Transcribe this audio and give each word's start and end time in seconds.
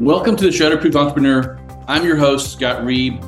Welcome 0.00 0.34
to 0.36 0.44
the 0.44 0.50
Shatterproof 0.50 0.96
Entrepreneur. 0.96 1.56
I'm 1.86 2.04
your 2.04 2.16
host, 2.16 2.50
Scott 2.50 2.82
Reib. 2.82 3.22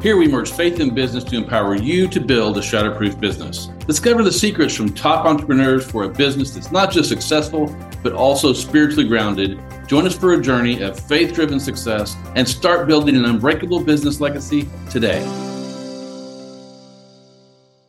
Here 0.00 0.16
we 0.16 0.28
merge 0.28 0.52
faith 0.52 0.78
and 0.78 0.94
business 0.94 1.24
to 1.24 1.36
empower 1.36 1.74
you 1.74 2.06
to 2.06 2.20
build 2.20 2.56
a 2.56 2.60
shatterproof 2.60 3.18
business. 3.18 3.66
Discover 3.88 4.22
the 4.22 4.30
secrets 4.30 4.76
from 4.76 4.94
top 4.94 5.26
entrepreneurs 5.26 5.84
for 5.84 6.04
a 6.04 6.08
business 6.08 6.52
that's 6.52 6.70
not 6.70 6.92
just 6.92 7.08
successful, 7.08 7.76
but 8.04 8.12
also 8.12 8.52
spiritually 8.52 9.08
grounded. 9.08 9.60
Join 9.88 10.06
us 10.06 10.16
for 10.16 10.34
a 10.34 10.40
journey 10.40 10.80
of 10.80 10.98
faith 10.98 11.34
driven 11.34 11.58
success 11.58 12.14
and 12.36 12.48
start 12.48 12.86
building 12.86 13.16
an 13.16 13.24
unbreakable 13.24 13.82
business 13.82 14.20
legacy 14.20 14.68
today. 14.90 15.22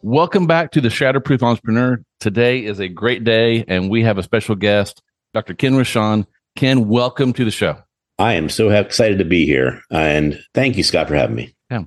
Welcome 0.01 0.47
back 0.47 0.71
to 0.71 0.81
the 0.81 0.89
Shatterproof 0.89 1.43
Entrepreneur. 1.43 2.03
Today 2.19 2.65
is 2.65 2.79
a 2.79 2.87
great 2.87 3.23
day, 3.23 3.63
and 3.67 3.91
we 3.91 4.01
have 4.01 4.17
a 4.17 4.23
special 4.23 4.55
guest, 4.55 5.03
Dr. 5.35 5.53
Ken 5.53 5.73
Rochon. 5.73 6.25
Ken, 6.55 6.87
welcome 6.87 7.31
to 7.33 7.45
the 7.45 7.51
show. 7.51 7.82
I 8.19 8.33
am 8.33 8.49
so 8.49 8.69
excited 8.69 9.17
to 9.19 9.25
be 9.25 9.45
here. 9.45 9.81
And 9.89 10.39
thank 10.53 10.77
you, 10.77 10.83
Scott, 10.83 11.07
for 11.07 11.15
having 11.15 11.35
me. 11.35 11.55
Yeah. 11.71 11.83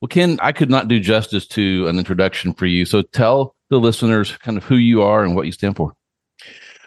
Well, 0.00 0.08
Ken, 0.08 0.38
I 0.40 0.52
could 0.52 0.70
not 0.70 0.88
do 0.88 1.00
justice 1.00 1.46
to 1.48 1.86
an 1.88 1.98
introduction 1.98 2.54
for 2.54 2.66
you. 2.66 2.84
So 2.84 3.02
tell 3.02 3.54
the 3.70 3.78
listeners 3.78 4.36
kind 4.38 4.56
of 4.56 4.64
who 4.64 4.76
you 4.76 5.02
are 5.02 5.24
and 5.24 5.34
what 5.34 5.46
you 5.46 5.52
stand 5.52 5.76
for. 5.76 5.92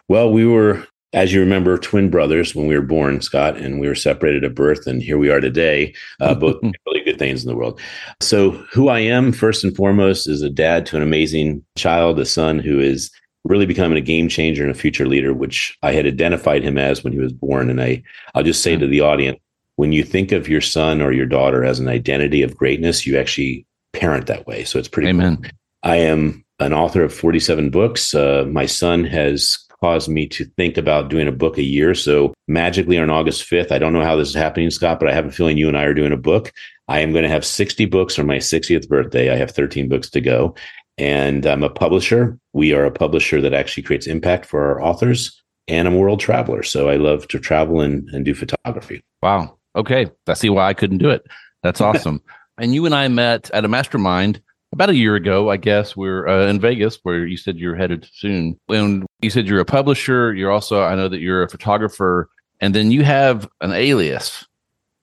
Well, 0.08 0.32
we 0.32 0.46
were, 0.46 0.86
as 1.14 1.34
you 1.34 1.40
remember, 1.40 1.78
twin 1.78 2.10
brothers 2.10 2.56
when 2.56 2.68
we 2.68 2.76
were 2.76 2.86
born, 2.86 3.22
Scott, 3.22 3.58
and 3.58 3.80
we 3.80 3.88
were 3.88 3.96
separated 3.96 4.44
at 4.44 4.56
birth. 4.56 4.88
And 4.88 5.04
here 5.04 5.18
we 5.18 5.30
are 5.30 5.40
today, 5.40 5.94
uh, 6.20 6.34
both 6.36 6.58
really 6.86 7.04
good 7.04 7.20
things 7.20 7.44
in 7.44 7.50
the 7.50 7.56
world. 7.56 7.80
So, 8.22 8.52
who 8.72 8.90
I 8.90 9.00
am, 9.00 9.32
first 9.32 9.64
and 9.64 9.76
foremost, 9.76 10.28
is 10.28 10.42
a 10.42 10.50
dad 10.50 10.86
to 10.88 10.98
an 10.98 11.04
amazing 11.04 11.64
child, 11.78 12.20
a 12.20 12.26
son 12.26 12.60
who 12.60 12.80
is 12.80 13.12
really 13.50 13.66
becoming 13.66 13.98
a 13.98 14.02
game 14.02 14.30
changer 14.30 14.62
and 14.62 14.72
a 14.72 14.76
future 14.76 15.08
leader, 15.08 15.34
which 15.34 15.78
I 15.82 15.92
had 15.92 16.06
identified 16.06 16.64
him 16.64 16.78
as 16.78 17.04
when 17.04 17.12
he 17.12 17.20
was 17.20 17.34
born. 17.34 17.70
And 17.70 17.82
I, 17.82 18.02
I'll 18.36 18.44
just 18.44 18.64
say 18.64 18.78
to 18.78 18.88
the 18.88 19.02
audience, 19.02 19.40
when 19.76 19.92
you 19.92 20.04
think 20.04 20.32
of 20.32 20.48
your 20.48 20.62
son 20.62 21.02
or 21.02 21.12
your 21.12 21.26
daughter 21.26 21.66
as 21.66 21.80
an 21.80 21.88
identity 21.88 22.44
of 22.44 22.56
greatness, 22.56 23.06
you 23.06 23.18
actually 23.18 23.66
parent 23.94 24.28
that 24.28 24.46
way. 24.46 24.64
So 24.64 24.78
it's 24.78 24.88
pretty. 24.88 25.10
Amen. 25.10 25.38
Cool. 25.38 25.52
I 25.84 25.96
am 25.98 26.46
an 26.60 26.74
author 26.74 27.04
of 27.04 27.14
47 27.14 27.72
books. 27.72 28.14
Uh, 28.14 28.46
my 28.48 28.66
son 28.66 29.04
has 29.06 29.58
caused 29.82 30.10
me 30.10 30.28
to 30.28 30.46
think 30.58 30.78
about 30.78 31.10
doing 31.10 31.28
a 31.28 31.32
book 31.32 31.58
a 31.58 31.64
year. 31.64 31.96
So 31.96 32.34
magically 32.48 32.98
on 32.98 33.10
August 33.10 33.50
5th, 33.50 33.72
I 33.72 33.80
don't 33.80 33.94
know 33.94 34.04
how 34.04 34.18
this 34.18 34.30
is 34.30 34.36
happening, 34.36 34.70
Scott, 34.70 35.00
but 35.00 35.10
I 35.10 35.14
have 35.14 35.26
a 35.26 35.32
feeling 35.32 35.58
you 35.58 35.70
and 35.70 35.78
I 35.78 35.86
are 35.86 35.94
doing 35.94 36.12
a 36.12 36.18
book. 36.18 36.52
I 36.90 37.00
am 37.00 37.12
going 37.12 37.24
to 37.24 37.30
have 37.30 37.46
60 37.46 37.86
books 37.86 38.16
for 38.16 38.24
my 38.24 38.38
60th 38.38 38.90
birthday. 38.90 39.32
I 39.32 39.38
have 39.38 39.52
13 39.52 39.88
books 39.88 40.10
to 40.10 40.22
go. 40.22 40.56
And 41.00 41.46
I'm 41.46 41.64
a 41.64 41.70
publisher. 41.70 42.38
We 42.52 42.74
are 42.74 42.84
a 42.84 42.92
publisher 42.92 43.40
that 43.42 43.54
actually 43.54 43.84
creates 43.84 44.06
impact 44.06 44.46
for 44.46 44.62
our 44.66 44.82
authors. 44.82 45.42
And 45.70 45.88
I'm 45.88 45.94
a 45.94 45.98
world 45.98 46.20
traveler. 46.20 46.62
So 46.62 46.90
I 46.90 46.98
love 46.98 47.28
to 47.30 47.40
travel 47.40 47.80
and, 47.80 48.08
and 48.10 48.26
do 48.26 48.36
photography. 48.36 49.02
Wow. 49.24 49.58
Okay. 49.78 50.08
I 50.28 50.34
see 50.34 50.50
why 50.50 50.68
I 50.68 50.74
couldn't 50.74 50.98
do 50.98 51.10
it. 51.10 51.26
That's 51.64 51.80
awesome. 51.90 52.22
and 52.58 52.74
you 52.74 52.86
and 52.86 52.94
I 52.94 53.08
met 53.08 53.50
at 53.52 53.64
a 53.64 53.70
mastermind 53.70 54.42
about 54.74 54.90
a 54.90 54.96
year 54.96 55.16
ago, 55.16 55.50
I 55.50 55.58
guess. 55.58 55.96
We 55.96 56.10
are 56.10 56.28
uh, 56.28 56.48
in 56.48 56.60
Vegas 56.60 57.00
where 57.04 57.26
you 57.26 57.38
said 57.38 57.58
you're 57.58 57.76
headed 57.76 58.10
soon. 58.14 58.60
And 58.68 59.06
you 59.22 59.30
said 59.30 59.48
you're 59.48 59.62
a 59.62 59.66
publisher. 59.66 60.34
You're 60.34 60.52
also, 60.52 60.84
I 60.84 60.96
know 60.96 61.08
that 61.08 61.22
you're 61.22 61.44
a 61.44 61.50
photographer. 61.50 62.30
And 62.60 62.76
then 62.76 62.92
you 62.92 63.06
have 63.06 63.48
an 63.62 63.72
alias 63.72 64.46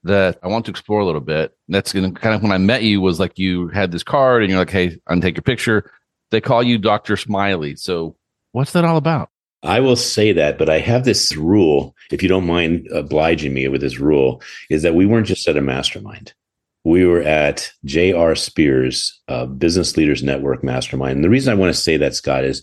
that 0.07 0.39
I 0.43 0.49
want 0.49 0.65
to 0.67 0.71
explore 0.71 1.01
a 1.01 1.05
little 1.05 1.21
bit. 1.21 1.57
That's 1.69 1.93
going 1.93 2.13
to 2.13 2.21
kind 2.21 2.35
of 2.35 2.43
when 2.43 2.53
I 2.53 2.59
met 2.59 2.83
you 2.83 3.01
was 3.01 3.21
like 3.21 3.39
you 3.39 3.69
had 3.69 3.93
this 3.93 4.03
card 4.03 4.43
and 4.43 4.51
you're 4.51 4.59
like, 4.59 4.71
hey, 4.71 4.99
I'm 5.07 5.21
take 5.21 5.37
your 5.37 5.43
picture. 5.43 5.91
They 6.31 6.41
call 6.41 6.63
you 6.63 6.79
Dr. 6.79 7.17
Smiley. 7.17 7.77
So 7.77 8.17
what's 8.53 8.73
that 8.73 8.85
all 8.85 8.97
about? 8.97 9.31
I 9.63 9.81
will 9.81 9.97
say 9.97 10.33
that, 10.33 10.59
but 10.59 10.69
I 10.69 10.79
have 10.79 11.05
this 11.05 11.35
rule, 11.35 11.95
if 12.11 12.23
you 12.23 12.29
don't 12.29 12.47
mind 12.47 12.87
obliging 12.93 13.53
me 13.53 13.67
with 13.69 13.81
this 13.81 13.99
rule, 13.99 14.43
is 14.71 14.83
that 14.83 14.95
we 14.95 15.07
weren't 15.07 15.27
just 15.27 15.49
at 15.49 15.57
a 15.57 15.61
mastermind. 15.61 16.35
We 16.85 17.05
were 17.05 17.23
at 17.23 17.73
J.R. 17.85 18.37
Spears, 18.37 19.21
uh, 19.27 19.47
Business 19.47 19.97
Leaders 19.97 20.23
Network 20.23 20.63
Mastermind. 20.63 21.17
And 21.17 21.25
the 21.25 21.31
reason 21.31 21.53
I 21.53 21.57
want 21.57 21.75
to 21.75 21.81
say 21.81 21.97
that, 21.97 22.15
Scott, 22.15 22.45
is 22.45 22.63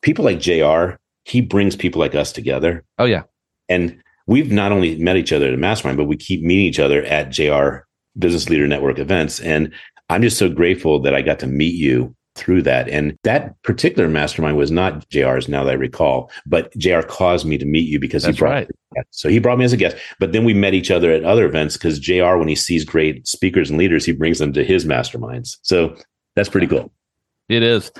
people 0.00 0.24
like 0.24 0.40
J.R., 0.40 0.98
he 1.24 1.42
brings 1.42 1.76
people 1.76 2.00
like 2.00 2.14
us 2.14 2.32
together. 2.32 2.84
Oh, 2.98 3.04
yeah. 3.04 3.24
And 3.68 4.02
we've 4.30 4.52
not 4.52 4.70
only 4.70 4.96
met 4.96 5.16
each 5.16 5.32
other 5.32 5.48
at 5.48 5.54
a 5.54 5.58
mastermind, 5.58 5.98
but 5.98 6.04
we 6.04 6.16
keep 6.16 6.40
meeting 6.40 6.64
each 6.64 6.78
other 6.78 7.02
at 7.02 7.30
JR 7.30 7.84
Business 8.16 8.48
Leader 8.48 8.68
Network 8.68 8.98
events. 9.00 9.40
And 9.40 9.74
I'm 10.08 10.22
just 10.22 10.38
so 10.38 10.48
grateful 10.48 11.00
that 11.00 11.14
I 11.14 11.20
got 11.20 11.40
to 11.40 11.48
meet 11.48 11.74
you 11.74 12.14
through 12.36 12.62
that. 12.62 12.88
And 12.88 13.18
that 13.24 13.60
particular 13.64 14.08
mastermind 14.08 14.56
was 14.56 14.70
not 14.70 15.06
JR's 15.08 15.48
now 15.48 15.64
that 15.64 15.72
I 15.72 15.74
recall, 15.74 16.30
but 16.46 16.72
JR 16.78 17.00
caused 17.00 17.44
me 17.44 17.58
to 17.58 17.66
meet 17.66 17.88
you 17.88 17.98
because 17.98 18.22
That's 18.22 18.36
he 18.36 18.40
brought 18.40 18.52
right. 18.52 18.70
So 19.10 19.28
he 19.28 19.40
brought 19.40 19.58
me 19.58 19.64
as 19.64 19.72
a 19.72 19.76
guest. 19.76 19.96
But 20.20 20.30
then 20.30 20.44
we 20.44 20.54
met 20.54 20.74
each 20.74 20.92
other 20.92 21.10
at 21.10 21.24
other 21.24 21.44
events 21.44 21.76
because 21.76 21.98
JR, 21.98 22.36
when 22.36 22.48
he 22.48 22.54
sees 22.54 22.84
great 22.84 23.26
speakers 23.26 23.68
and 23.68 23.78
leaders, 23.80 24.06
he 24.06 24.12
brings 24.12 24.38
them 24.38 24.52
to 24.52 24.64
his 24.64 24.84
masterminds. 24.84 25.56
So 25.62 25.96
that's 26.36 26.48
pretty 26.48 26.68
cool. 26.68 26.92
It 27.48 27.64
is. 27.64 27.90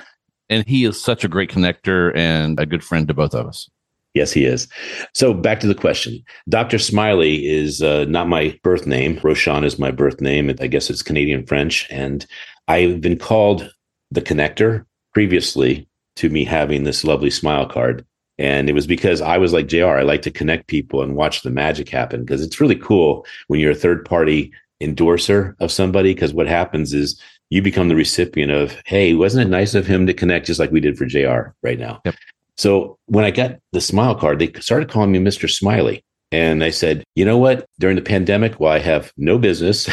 And 0.49 0.65
he 0.65 0.85
is 0.85 1.01
such 1.01 1.25
a 1.25 1.27
great 1.27 1.49
connector 1.49 2.15
and 2.15 2.57
a 2.57 2.65
good 2.65 2.85
friend 2.85 3.05
to 3.09 3.13
both 3.13 3.33
of 3.33 3.47
us. 3.47 3.69
Yes, 4.13 4.33
he 4.33 4.45
is. 4.45 4.67
So 5.13 5.33
back 5.33 5.59
to 5.61 5.67
the 5.67 5.75
question. 5.75 6.21
Dr. 6.49 6.79
Smiley 6.79 7.47
is 7.47 7.81
uh, 7.81 8.05
not 8.05 8.27
my 8.27 8.57
birth 8.61 8.85
name. 8.85 9.17
Rochon 9.17 9.63
is 9.63 9.79
my 9.79 9.91
birth 9.91 10.19
name. 10.19 10.53
I 10.59 10.67
guess 10.67 10.89
it's 10.89 11.01
Canadian 11.01 11.45
French. 11.45 11.87
And 11.89 12.25
I've 12.67 12.99
been 12.99 13.17
called 13.17 13.71
the 14.11 14.21
connector 14.21 14.85
previously 15.13 15.87
to 16.17 16.29
me 16.29 16.43
having 16.43 16.83
this 16.83 17.05
lovely 17.05 17.29
smile 17.29 17.65
card. 17.65 18.05
And 18.37 18.69
it 18.69 18.73
was 18.73 18.87
because 18.87 19.21
I 19.21 19.37
was 19.37 19.53
like 19.53 19.67
JR. 19.67 19.85
I 19.85 20.01
like 20.01 20.23
to 20.23 20.31
connect 20.31 20.67
people 20.67 21.01
and 21.01 21.15
watch 21.15 21.43
the 21.43 21.51
magic 21.51 21.87
happen 21.87 22.21
because 22.21 22.41
it's 22.41 22.59
really 22.59 22.75
cool 22.75 23.25
when 23.47 23.59
you're 23.59 23.71
a 23.71 23.75
third 23.75 24.03
party 24.03 24.51
endorser 24.81 25.55
of 25.59 25.71
somebody. 25.71 26.13
Because 26.13 26.33
what 26.33 26.47
happens 26.47 26.93
is 26.93 27.21
you 27.49 27.61
become 27.61 27.87
the 27.87 27.95
recipient 27.95 28.51
of, 28.51 28.75
hey, 28.85 29.13
wasn't 29.13 29.47
it 29.47 29.51
nice 29.51 29.73
of 29.73 29.87
him 29.87 30.05
to 30.07 30.13
connect 30.13 30.47
just 30.47 30.59
like 30.59 30.71
we 30.71 30.79
did 30.81 30.97
for 30.97 31.05
JR 31.05 31.53
right 31.61 31.79
now? 31.79 32.01
Yep. 32.03 32.15
So 32.57 32.97
when 33.05 33.25
I 33.25 33.31
got 33.31 33.57
the 33.71 33.81
smile 33.81 34.15
card, 34.15 34.39
they 34.39 34.51
started 34.59 34.89
calling 34.89 35.11
me 35.11 35.19
Mr. 35.19 35.49
Smiley. 35.49 36.03
And 36.31 36.63
I 36.63 36.69
said, 36.69 37.03
you 37.15 37.25
know 37.25 37.37
what? 37.37 37.65
During 37.79 37.97
the 37.97 38.01
pandemic, 38.01 38.59
while 38.59 38.71
I 38.71 38.79
have 38.79 39.11
no 39.17 39.37
business, 39.37 39.89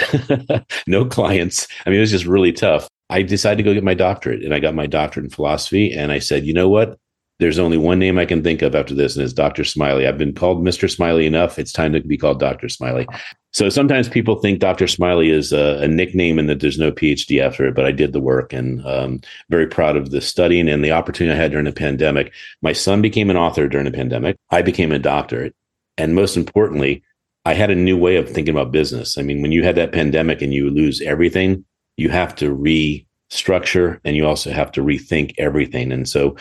no 0.87 1.05
clients, 1.05 1.67
I 1.85 1.91
mean, 1.91 1.99
it 1.99 2.03
was 2.03 2.13
just 2.13 2.27
really 2.27 2.53
tough. 2.53 2.89
I 3.11 3.23
decided 3.23 3.57
to 3.57 3.63
go 3.65 3.75
get 3.75 3.83
my 3.83 3.95
doctorate 3.95 4.45
and 4.45 4.55
I 4.55 4.61
got 4.61 4.75
my 4.75 4.87
doctorate 4.87 5.25
in 5.25 5.31
philosophy. 5.31 5.93
And 5.93 6.13
I 6.13 6.21
said, 6.21 6.45
you 6.45 6.53
know 6.53 6.69
what? 6.69 6.97
There's 7.39 7.59
only 7.59 7.77
one 7.77 8.01
name 8.01 8.19
I 8.19 8.27
can 8.27 8.43
think 8.43 8.63
of 8.63 8.75
after 8.75 8.95
this, 8.95 9.15
and 9.15 9.25
it's 9.25 9.33
Dr. 9.33 9.63
Smiley. 9.63 10.07
I've 10.07 10.19
been 10.19 10.35
called 10.35 10.65
Mr. 10.65 10.91
Smiley 10.91 11.25
enough. 11.25 11.59
It's 11.59 11.73
time 11.73 11.93
to 11.93 12.01
be 12.01 12.17
called 12.17 12.41
Dr. 12.41 12.69
Smiley. 12.69 13.07
So 13.53 13.69
sometimes 13.69 14.09
people 14.09 14.37
think 14.37 14.59
Dr. 14.59 14.89
Smiley 14.89 15.31
is 15.31 15.53
a, 15.53 15.79
a 15.83 15.89
nickname 15.89 16.39
and 16.39 16.49
that 16.49 16.61
there's 16.61 16.79
no 16.79 16.91
PhD 16.91 17.41
after 17.41 17.67
it, 17.67 17.75
but 17.75 17.85
I 17.85 17.93
did 17.93 18.13
the 18.13 18.21
work 18.21 18.53
and 18.53 18.85
um, 18.85 19.21
very 19.51 19.67
proud 19.67 19.97
of 19.97 20.11
the 20.11 20.21
studying 20.21 20.69
and 20.69 20.85
the 20.85 20.93
opportunity 20.93 21.37
I 21.37 21.41
had 21.41 21.53
during 21.53 21.65
the 21.65 21.73
pandemic. 21.73 22.33
My 22.61 22.73
son 22.73 23.01
became 23.01 23.31
an 23.31 23.37
author 23.37 23.69
during 23.69 23.87
the 23.87 23.97
pandemic. 23.97 24.37
I 24.51 24.63
became 24.63 24.93
a 24.93 24.99
doctorate. 24.99 25.55
And 25.97 26.15
most 26.15 26.37
importantly, 26.37 27.03
I 27.45 27.55
had 27.55 27.71
a 27.71 27.75
new 27.75 27.97
way 27.97 28.17
of 28.17 28.29
thinking 28.29 28.55
about 28.55 28.73
business. 28.73 29.17
I 29.17 29.23
mean, 29.23 29.43
when 29.43 29.53
you 29.53 29.63
had 29.63 29.77
that 29.77 29.93
pandemic 29.93 30.43
and 30.43 30.53
you 30.53 30.71
lose 30.71 31.01
everything, 31.01 31.65
you 31.97 32.11
have 32.11 32.35
to 32.37 32.55
restructure 32.55 34.01
and 34.05 34.17
you 34.17 34.27
also 34.27 34.51
have 34.51 34.71
to 34.73 34.83
rethink 34.83 35.35
everything. 35.39 35.91
And 35.91 36.09
so 36.09 36.37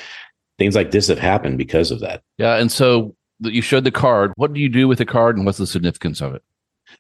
things 0.58 0.76
like 0.76 0.92
this 0.92 1.08
have 1.08 1.20
happened 1.20 1.58
because 1.58 1.92
of 1.92 2.00
that. 2.02 2.22
Yeah. 2.38 2.56
And 2.56 2.72
so 2.72 3.16
you 3.40 3.62
showed 3.62 3.84
the 3.84 3.92
card. 3.92 4.34
What 4.36 4.54
do 4.54 4.60
you 4.60 4.70
do 4.70 4.88
with 4.88 4.98
the 4.98 5.06
card 5.06 5.38
and 5.38 5.46
what's 5.46 5.58
the 5.58 5.68
significance 5.68 6.22
of 6.22 6.36
it? 6.36 6.44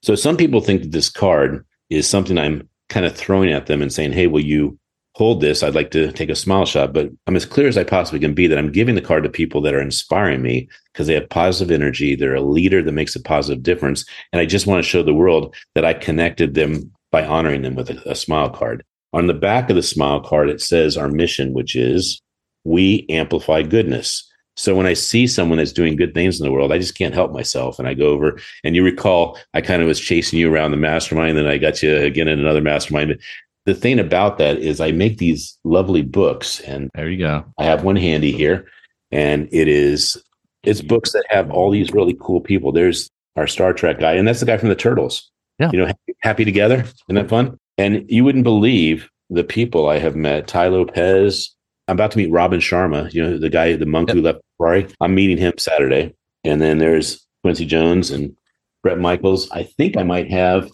So 0.01 0.15
some 0.15 0.37
people 0.37 0.61
think 0.61 0.81
that 0.83 0.91
this 0.91 1.09
card 1.09 1.65
is 1.89 2.07
something 2.07 2.37
I'm 2.37 2.67
kind 2.89 3.05
of 3.05 3.15
throwing 3.15 3.51
at 3.51 3.67
them 3.67 3.81
and 3.81 3.91
saying, 3.91 4.13
Hey, 4.13 4.27
will 4.27 4.43
you 4.43 4.77
hold 5.15 5.41
this? 5.41 5.63
I'd 5.63 5.75
like 5.75 5.91
to 5.91 6.11
take 6.11 6.29
a 6.29 6.35
smile 6.35 6.65
shot, 6.65 6.93
but 6.93 7.09
I'm 7.25 7.35
as 7.35 7.45
clear 7.45 7.67
as 7.67 7.77
I 7.77 7.83
possibly 7.83 8.19
can 8.19 8.35
be 8.35 8.45
that 8.47 8.57
I'm 8.57 8.71
giving 8.71 8.95
the 8.95 9.01
card 9.01 9.23
to 9.23 9.29
people 9.29 9.61
that 9.61 9.73
are 9.73 9.81
inspiring 9.81 10.41
me 10.43 10.69
because 10.93 11.07
they 11.07 11.15
have 11.15 11.29
positive 11.29 11.73
energy. 11.73 12.15
They're 12.15 12.35
a 12.35 12.41
leader 12.41 12.83
that 12.83 12.91
makes 12.91 13.15
a 13.15 13.21
positive 13.21 13.63
difference. 13.63 14.05
And 14.31 14.39
I 14.39 14.45
just 14.45 14.67
want 14.67 14.83
to 14.83 14.89
show 14.89 15.01
the 15.01 15.13
world 15.13 15.55
that 15.73 15.85
I 15.85 15.93
connected 15.93 16.53
them 16.53 16.91
by 17.11 17.25
honoring 17.25 17.63
them 17.63 17.75
with 17.75 17.89
a, 17.89 18.11
a 18.11 18.15
smile 18.15 18.49
card. 18.49 18.83
On 19.13 19.25
the 19.25 19.33
back 19.33 19.69
of 19.69 19.75
the 19.75 19.81
smile 19.81 20.19
card, 20.19 20.49
it 20.49 20.61
says 20.61 20.97
our 20.97 21.07
mission, 21.07 21.53
which 21.53 21.75
is 21.75 22.21
we 22.63 23.05
amplify 23.09 23.63
goodness. 23.63 24.23
So 24.57 24.75
when 24.75 24.87
I 24.87 24.93
see 24.93 25.27
someone 25.27 25.59
that's 25.59 25.71
doing 25.71 25.95
good 25.95 26.15
things 26.15 26.39
in 26.39 26.45
the 26.45 26.51
world, 26.51 26.71
I 26.71 26.79
just 26.79 26.97
can't 26.97 27.13
help 27.13 27.31
myself. 27.31 27.77
And 27.77 27.87
I 27.87 27.93
go 27.93 28.07
over, 28.07 28.39
and 28.63 28.75
you 28.75 28.83
recall, 28.83 29.37
I 29.53 29.61
kind 29.61 29.83
of 29.83 29.87
was 29.87 29.99
chasing 29.99 30.39
you 30.39 30.51
around 30.51 30.71
the 30.71 30.77
mastermind, 30.77 31.37
Then 31.37 31.45
I 31.45 31.59
got 31.59 31.83
you 31.83 31.95
again 31.95 32.27
in 32.27 32.39
another 32.39 32.61
mastermind. 32.61 33.09
But 33.09 33.19
the 33.65 33.75
thing 33.75 33.99
about 33.99 34.39
that 34.39 34.57
is, 34.57 34.81
I 34.81 34.91
make 34.91 35.19
these 35.19 35.57
lovely 35.63 36.01
books, 36.01 36.59
and 36.61 36.89
there 36.95 37.09
you 37.09 37.19
go. 37.19 37.45
I 37.59 37.65
have 37.65 37.83
one 37.83 37.97
handy 37.97 38.31
here, 38.31 38.67
and 39.11 39.47
it 39.51 39.67
is 39.67 40.17
it's 40.63 40.81
books 40.81 41.13
that 41.13 41.25
have 41.29 41.51
all 41.51 41.69
these 41.69 41.93
really 41.93 42.17
cool 42.19 42.41
people. 42.41 42.71
There's 42.71 43.09
our 43.35 43.45
Star 43.45 43.73
Trek 43.73 43.99
guy, 43.99 44.13
and 44.13 44.27
that's 44.27 44.39
the 44.39 44.45
guy 44.45 44.57
from 44.57 44.69
the 44.69 44.75
Turtles. 44.75 45.29
Yeah, 45.59 45.69
you 45.71 45.79
know, 45.79 45.91
happy, 46.21 46.45
together, 46.45 46.81
isn't 46.81 47.15
that 47.15 47.29
fun? 47.29 47.57
And 47.77 48.05
you 48.09 48.23
wouldn't 48.23 48.43
believe 48.43 49.09
the 49.29 49.43
people 49.43 49.89
I 49.89 49.99
have 49.99 50.15
met: 50.15 50.47
Tai 50.47 50.69
Lopez, 50.69 51.55
I'm 51.87 51.95
about 51.95 52.11
to 52.11 52.17
meet 52.17 52.31
Robin 52.31 52.59
Sharma, 52.59 53.13
you 53.13 53.23
know, 53.23 53.37
the 53.37 53.49
guy, 53.49 53.73
the 53.75 53.85
monk 53.85 54.09
yep. 54.09 54.15
who 54.15 54.21
left 54.21 54.39
Ferrari. 54.57 54.87
I'm 54.99 55.15
meeting 55.15 55.37
him 55.37 55.53
Saturday. 55.57 56.13
And 56.43 56.61
then 56.61 56.77
there's 56.77 57.25
Quincy 57.43 57.65
Jones 57.65 58.11
and 58.11 58.35
Bret 58.83 58.99
Michaels. 58.99 59.49
I 59.51 59.63
think 59.63 59.97
I 59.97 60.03
might 60.03 60.29
have, 60.29 60.69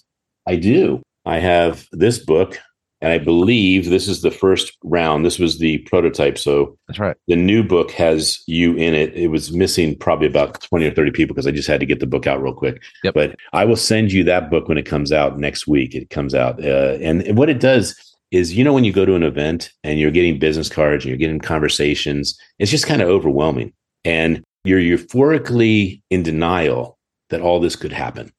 I 0.47 0.55
do. 0.55 1.01
I 1.25 1.39
have 1.39 1.87
this 1.91 2.19
book, 2.19 2.59
and 3.01 3.11
I 3.11 3.17
believe 3.17 3.89
this 3.89 4.07
is 4.07 4.21
the 4.21 4.31
first 4.31 4.77
round. 4.83 5.25
This 5.25 5.39
was 5.39 5.59
the 5.59 5.77
prototype. 5.79 6.37
So 6.37 6.77
that's 6.87 6.99
right. 6.99 7.15
The 7.27 7.35
new 7.35 7.63
book 7.63 7.91
has 7.91 8.43
you 8.47 8.75
in 8.75 8.93
it. 8.93 9.13
It 9.13 9.27
was 9.27 9.53
missing 9.53 9.97
probably 9.97 10.27
about 10.27 10.61
20 10.61 10.85
or 10.85 10.93
30 10.93 11.11
people 11.11 11.33
because 11.33 11.47
I 11.47 11.51
just 11.51 11.67
had 11.67 11.79
to 11.79 11.85
get 11.85 11.99
the 11.99 12.07
book 12.07 12.27
out 12.27 12.41
real 12.41 12.53
quick. 12.53 12.81
Yep. 13.03 13.13
But 13.13 13.35
I 13.53 13.65
will 13.65 13.75
send 13.75 14.11
you 14.11 14.23
that 14.25 14.49
book 14.49 14.67
when 14.67 14.77
it 14.77 14.85
comes 14.85 15.11
out 15.11 15.39
next 15.39 15.67
week. 15.67 15.95
It 15.95 16.09
comes 16.09 16.33
out. 16.33 16.63
Uh, 16.63 16.97
and 17.01 17.37
what 17.37 17.49
it 17.49 17.59
does 17.59 18.12
is, 18.33 18.53
you 18.53 18.63
know, 18.63 18.73
when 18.73 18.83
you 18.83 18.91
go 18.91 19.05
to 19.05 19.13
an 19.13 19.21
event 19.21 19.71
and 19.83 19.99
you're 19.99 20.11
getting 20.11 20.39
business 20.39 20.67
cards 20.67 21.05
and 21.05 21.09
you're 21.09 21.19
getting 21.19 21.39
conversations, 21.39 22.37
it's 22.57 22.71
just 22.71 22.87
kind 22.87 23.01
of 23.01 23.07
overwhelming. 23.07 23.71
And 24.03 24.43
you're 24.63 24.79
euphorically 24.79 26.01
in 26.09 26.23
denial 26.23 26.97
that 27.29 27.41
all 27.41 27.59
this 27.59 27.75
could 27.75 27.91
happen. 27.93 28.31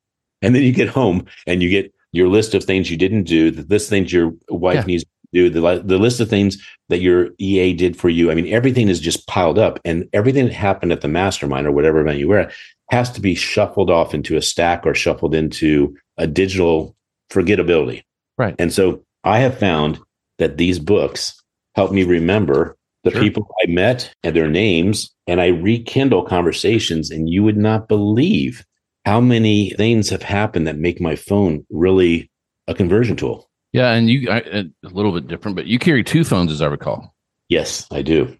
And 0.43 0.55
then 0.55 0.65
you 0.65 0.73
get 0.73 0.89
home 0.89 1.27
and 1.47 1.63
you 1.63 1.71
get 1.71 1.95
your 2.11 2.29
list 2.29 2.55
of 2.55 2.65
things 2.65 2.91
you 2.91 2.97
didn't 2.97 3.23
do, 3.23 3.53
the 3.53 3.63
list 3.63 3.87
of 3.87 3.91
things 3.91 4.13
your 4.13 4.33
wife 4.49 4.77
yeah. 4.77 4.85
needs 4.85 5.05
to 5.05 5.11
do, 5.33 5.49
the, 5.49 5.83
the 5.85 5.99
list 5.99 6.19
of 6.19 6.29
things 6.29 6.61
that 6.89 7.01
your 7.01 7.29
EA 7.39 7.73
did 7.73 7.97
for 7.97 8.09
you. 8.09 8.33
I 8.33 8.35
mean, 8.35 8.53
everything 8.53 8.89
is 8.89 9.01
just 9.01 9.27
piled 9.27 9.59
up, 9.59 9.81
and 9.85 10.09
everything 10.13 10.45
that 10.45 10.53
happened 10.53 10.93
at 10.93 11.01
the 11.01 11.09
mastermind 11.09 11.67
or 11.67 11.73
whatever 11.73 12.01
event 12.01 12.19
you 12.19 12.29
were 12.29 12.39
at 12.41 12.53
has 12.91 13.11
to 13.13 13.21
be 13.21 13.35
shuffled 13.35 13.91
off 13.91 14.13
into 14.13 14.37
a 14.37 14.43
stack 14.43 14.85
or 14.85 14.95
shuffled 14.95 15.35
into 15.35 15.97
a 16.19 16.27
digital 16.27 16.95
forgettability. 17.31 18.03
Right. 18.37 18.55
And 18.59 18.73
so 18.73 19.04
I 19.25 19.39
have 19.39 19.59
found 19.59 19.99
that 20.39 20.57
these 20.57 20.79
books 20.79 21.41
help 21.75 21.93
me 21.93 22.05
remember 22.05 22.77
the 23.05 23.11
sure. 23.11 23.21
people 23.21 23.55
I 23.63 23.71
met 23.71 24.13
and 24.23 24.35
their 24.35 24.49
names, 24.49 25.11
and 25.27 25.41
I 25.41 25.49
rekindle 25.49 26.25
conversations, 26.25 27.11
and 27.11 27.29
you 27.29 27.43
would 27.43 27.57
not 27.57 27.89
believe 27.89 28.65
how 29.05 29.21
many 29.21 29.71
things 29.71 30.09
have 30.11 30.23
happened 30.23 30.67
that 30.67 30.79
make 30.79 31.01
my 31.01 31.15
phone 31.15 31.67
really 31.71 32.31
a 32.67 32.75
conversion 32.75 33.17
tool. 33.17 33.51
Yeah, 33.73 33.93
and 33.93 34.09
you 34.09 34.31
I, 34.31 34.39
a 34.39 34.65
little 34.85 35.13
bit 35.13 35.27
different, 35.27 35.57
but 35.57 35.67
you 35.67 35.79
carry 35.79 36.03
two 36.03 36.25
phones, 36.25 36.51
as 36.51 36.63
I 36.63 36.67
recall. 36.67 37.15
Yes, 37.49 37.87
I 37.91 38.03
do. 38.03 38.35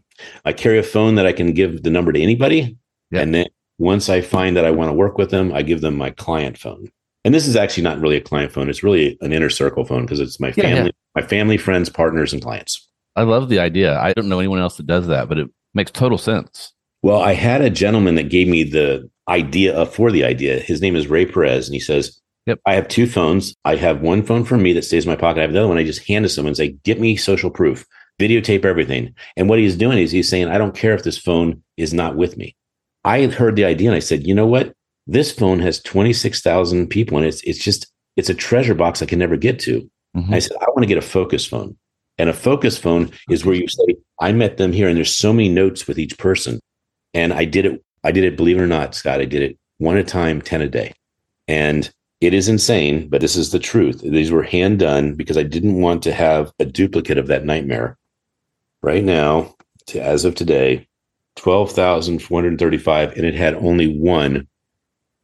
I 0.45 0.53
carry 0.53 0.79
a 0.79 0.83
phone 0.83 1.17
that 1.17 1.27
I 1.27 1.33
can 1.33 1.53
give 1.53 1.83
the 1.83 1.91
number 1.91 2.13
to 2.13 2.21
anybody, 2.21 2.79
yeah. 3.11 3.21
and 3.21 3.35
then 3.35 3.47
once 3.79 4.09
I 4.09 4.21
find 4.21 4.57
that 4.57 4.65
I 4.65 4.71
want 4.71 4.89
to 4.89 4.95
work 4.95 5.19
with 5.19 5.31
them, 5.31 5.53
I 5.53 5.63
give 5.63 5.81
them 5.81 5.97
my 5.97 6.11
client 6.11 6.57
phone. 6.57 6.91
And 7.25 7.35
this 7.35 7.47
is 7.47 7.57
actually 7.57 7.85
not 7.85 8.01
really 8.01 8.17
a 8.17 8.21
client 8.21 8.53
phone; 8.53 8.69
it's 8.69 8.83
really 8.83 9.17
an 9.21 9.33
inner 9.33 9.51
circle 9.51 9.85
phone 9.85 10.03
because 10.03 10.21
it's 10.21 10.41
my 10.41 10.53
family, 10.53 10.71
yeah, 10.71 10.85
yeah. 10.85 10.91
my 11.15 11.23
family, 11.23 11.57
friends, 11.57 11.89
partners, 11.89 12.33
and 12.33 12.43
clients. 12.43 12.89
I 13.17 13.23
love 13.23 13.49
the 13.49 13.61
idea. 13.61 13.99
I 13.99 14.13
don't 14.13 14.29
know 14.29 14.41
anyone 14.41 14.59
else 14.59 14.77
that 14.77 14.87
does 14.87 15.07
that, 15.07 15.29
but 15.29 15.39
it 15.39 15.49
makes 15.73 15.91
total 15.91 16.19
sense. 16.19 16.73
Well, 17.03 17.21
I 17.21 17.35
had 17.35 17.61
a 17.61 17.71
gentleman 17.71 18.17
that 18.17 18.31
gave 18.31 18.49
me 18.49 18.65
the 18.65 19.09
idea 19.29 19.75
of, 19.75 19.95
for 19.95 20.11
the 20.11 20.25
idea. 20.25 20.59
His 20.59 20.81
name 20.81 20.97
is 20.97 21.07
Ray 21.07 21.27
Perez, 21.27 21.69
and 21.69 21.75
he 21.75 21.81
says, 21.81 22.21
Yep. 22.47 22.61
I 22.67 22.75
have 22.75 22.89
two 22.89 23.07
phones. 23.07 23.55
I 23.65 23.77
have 23.77 24.03
one 24.03 24.23
phone 24.23 24.45
for 24.45 24.59
me 24.59 24.73
that 24.75 24.85
stays 24.85 25.07
in 25.07 25.11
my 25.11 25.17
pocket. 25.17 25.41
I 25.41 25.43
have 25.43 25.53
the 25.53 25.61
other 25.61 25.69
one 25.69 25.79
I 25.79 25.85
just 25.85 26.07
hand 26.07 26.25
to 26.25 26.29
someone 26.29 26.51
and 26.51 26.57
say, 26.57 26.77
get 26.85 27.01
me 27.01 27.17
social 27.17 27.51
proof, 27.51 27.87
videotape 28.21 28.65
everything. 28.65 29.15
And 29.37 29.49
what 29.49 29.59
he's 29.59 29.77
doing 29.77 29.99
is 29.99 30.11
he's 30.11 30.29
saying, 30.29 30.49
I 30.49 30.59
don't 30.59 30.77
care 30.77 30.95
if 30.95 31.05
this 31.05 31.19
phone 31.19 31.63
is 31.77 31.95
not 31.95 32.17
with 32.17 32.37
me. 32.37 32.55
I 33.05 33.27
heard 33.27 33.57
the 33.57 33.65
idea 33.65 33.89
and 33.89 33.97
I 33.97 34.01
said, 34.01 34.27
you 34.27 34.35
know 34.35 34.47
what? 34.47 34.75
This 35.07 35.33
phone 35.33 35.61
has 35.61 35.83
26,000 35.83 36.89
people 36.89 37.17
and 37.17 37.27
it's, 37.27 37.43
it's 37.43 37.59
just, 37.59 37.87
it's 38.17 38.31
a 38.31 38.35
treasure 38.35 38.75
box 38.75 39.03
I 39.03 39.07
can 39.07 39.19
never 39.19 39.37
get 39.37 39.59
to. 39.61 39.89
Mm-hmm. 40.17 40.33
I 40.35 40.39
said, 40.39 40.57
I 40.61 40.67
want 40.67 40.83
to 40.83 40.87
get 40.87 40.99
a 40.99 41.03
focus 41.03 41.45
phone. 41.45 41.77
And 42.17 42.31
a 42.31 42.35
focus 42.35 42.79
phone 42.79 43.11
is 43.29 43.45
where 43.45 43.57
you 43.57 43.67
say, 43.69 43.97
I 44.21 44.33
met 44.33 44.57
them 44.57 44.73
here 44.73 44.89
and 44.89 44.97
there's 44.97 45.15
so 45.15 45.33
many 45.33 45.49
notes 45.49 45.87
with 45.87 45.99
each 45.99 46.17
person. 46.17 46.61
And 47.13 47.33
I 47.33 47.45
did 47.45 47.67
it 47.67 47.85
I 48.05 48.13
did 48.13 48.25
it, 48.25 48.37
believe 48.37 48.59
it 48.59 48.63
or 48.63 48.67
not, 48.67 48.95
Scott, 48.95 49.21
I 49.21 49.25
did 49.25 49.43
it 49.43 49.59
one 49.79 49.97
at 49.97 50.05
a 50.05 50.07
time, 50.07 50.43
10 50.43 50.61
a 50.61 50.69
day. 50.69 50.93
And 51.49 51.91
it 52.21 52.35
is 52.35 52.49
insane, 52.49 53.09
but 53.09 53.23
this 53.23 53.35
is 53.35 53.51
the 53.51 53.59
truth. 53.59 54.03
These 54.03 54.31
were 54.31 54.43
hand 54.43 54.79
done 54.79 55.15
because 55.15 55.39
I 55.39 55.43
didn't 55.43 55.81
want 55.81 56.03
to 56.05 56.13
have 56.13 56.53
a 56.61 56.67
duplicate 56.67 57.19
of 57.19 57.27
that 57.29 57.47
nightmare. 57.47 57.97
Right 58.83 59.03
now, 59.03 59.55
to, 59.87 60.03
as 60.03 60.27
of 60.27 60.35
today, 60.35 60.87
12,435, 61.37 63.13
and 63.17 63.25
it 63.25 63.35
had 63.35 63.55
only 63.55 63.99
one 63.99 64.47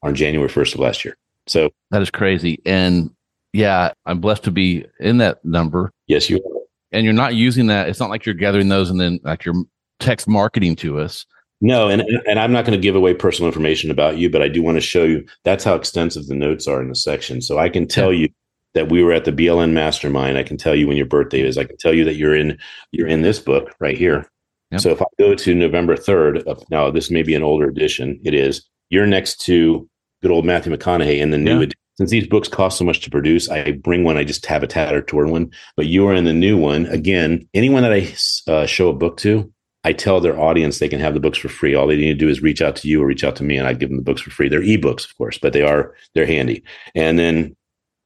on 0.02 0.14
January 0.14 0.49
1st 0.49 0.75
of 0.75 0.81
last 0.81 1.05
year. 1.05 1.17
So 1.47 1.70
that 1.91 2.02
is 2.02 2.11
crazy. 2.11 2.61
And 2.64 3.11
yeah, 3.52 3.93
I'm 4.06 4.20
blessed 4.20 4.44
to 4.44 4.50
be 4.50 4.87
in 4.99 5.19
that 5.19 5.44
number. 5.44 5.91
Yes, 6.06 6.31
you 6.31 6.37
are. 6.37 6.61
And 6.93 7.05
you're 7.05 7.14
not 7.14 7.35
using 7.35 7.67
that. 7.69 7.88
It's 7.88 8.00
not 8.00 8.11
like 8.11 8.26
you're 8.26 8.35
gathering 8.35 8.69
those 8.69 8.91
and 8.91 9.00
then 9.00 9.20
like 9.23 9.44
you're 9.44 9.55
text 10.00 10.26
marketing 10.26 10.76
to 10.76 10.99
us. 10.99 11.25
No, 11.61 11.88
and 11.88 12.02
and 12.26 12.38
I'm 12.38 12.52
not 12.52 12.64
going 12.64 12.79
to 12.79 12.82
give 12.82 12.97
away 12.97 13.12
personal 13.12 13.47
information 13.47 13.91
about 13.91 14.17
you, 14.17 14.31
but 14.31 14.41
I 14.41 14.49
do 14.49 14.62
want 14.62 14.76
to 14.76 14.81
show 14.81 15.05
you 15.05 15.26
that's 15.44 15.62
how 15.62 15.75
extensive 15.75 16.26
the 16.26 16.35
notes 16.35 16.67
are 16.67 16.81
in 16.81 16.88
the 16.88 16.94
section. 16.94 17.43
So 17.43 17.58
I 17.58 17.69
can 17.69 17.87
tell 17.87 18.12
you 18.14 18.29
that 18.73 18.88
we 18.88 19.02
were 19.02 19.12
at 19.12 19.26
the 19.26 19.32
BLN 19.32 19.73
Mastermind. 19.73 20.38
I 20.38 20.43
can 20.43 20.56
tell 20.56 20.75
you 20.75 20.88
when 20.88 20.97
your 20.97 21.06
birthday 21.06 21.43
is. 21.43 21.58
I 21.58 21.64
can 21.64 21.76
tell 21.76 21.93
you 21.93 22.05
that 22.05 22.14
you're 22.14 22.35
in 22.35 22.58
you're 22.93 23.06
in 23.06 23.20
this 23.20 23.38
book 23.38 23.75
right 23.79 23.97
here. 23.97 24.26
Yep. 24.70 24.81
So 24.81 24.91
if 24.91 25.02
I 25.02 25.06
go 25.19 25.35
to 25.35 25.55
November 25.55 25.97
3rd, 25.97 26.70
now 26.70 26.91
this 26.91 27.11
may 27.11 27.23
be 27.23 27.35
an 27.35 27.43
older 27.43 27.69
edition. 27.69 28.19
It 28.25 28.35
is. 28.35 28.67
You're 28.88 29.06
next 29.06 29.41
to 29.43 29.88
good 30.23 30.31
old 30.31 30.45
Matthew 30.45 30.75
McConaughey 30.75 31.19
in 31.19 31.31
the 31.31 31.39
new 31.39 31.59
yeah. 31.59 31.65
edition. 31.65 31.77
Since 31.97 32.11
these 32.11 32.27
books 32.27 32.49
cost 32.49 32.79
so 32.79 32.85
much 32.85 33.01
to 33.01 33.11
produce, 33.11 33.51
I 33.51 33.73
bring 33.73 34.05
one. 34.05 34.17
I 34.17 34.25
just 34.25 34.47
have 34.47 34.63
a 34.63 34.67
tattered 34.67 35.07
torn 35.07 35.31
one. 35.31 35.51
But 35.77 35.87
you 35.87 36.07
are 36.07 36.15
in 36.15 36.25
the 36.25 36.33
new 36.33 36.57
one. 36.57 36.87
Again, 36.87 37.47
anyone 37.53 37.83
that 37.83 37.93
I 37.93 38.51
uh, 38.51 38.65
show 38.65 38.89
a 38.89 38.95
book 38.95 39.19
to, 39.19 39.53
I 39.85 39.93
tell 39.93 40.21
their 40.21 40.39
audience 40.39 40.79
they 40.79 40.89
can 40.89 41.01
have 41.01 41.15
the 41.15 41.21
books 41.21 41.39
for 41.39 41.49
free. 41.49 41.75
All 41.75 41.87
they 41.87 41.97
need 41.97 42.13
to 42.13 42.15
do 42.15 42.29
is 42.29 42.43
reach 42.43 42.63
out 42.63 42.77
to 42.77 42.89
you 42.89 43.03
or 43.03 43.07
reach 43.07 43.25
out 43.25 43.37
to 43.37 43.45
me, 43.45 43.57
and 43.57 43.67
I 43.67 43.75
give 43.75 43.89
them 43.89 43.99
the 43.99 44.05
books 44.05 44.21
for 44.21 44.31
free. 44.31 44.49
They're 44.49 44.63
ebooks, 44.63 45.05
of 45.05 45.17
course, 45.17 45.39
but 45.39 45.53
they 45.53 45.63
are 45.63 45.95
they're 46.15 46.27
handy. 46.27 46.63
And 46.95 47.19
then 47.19 47.57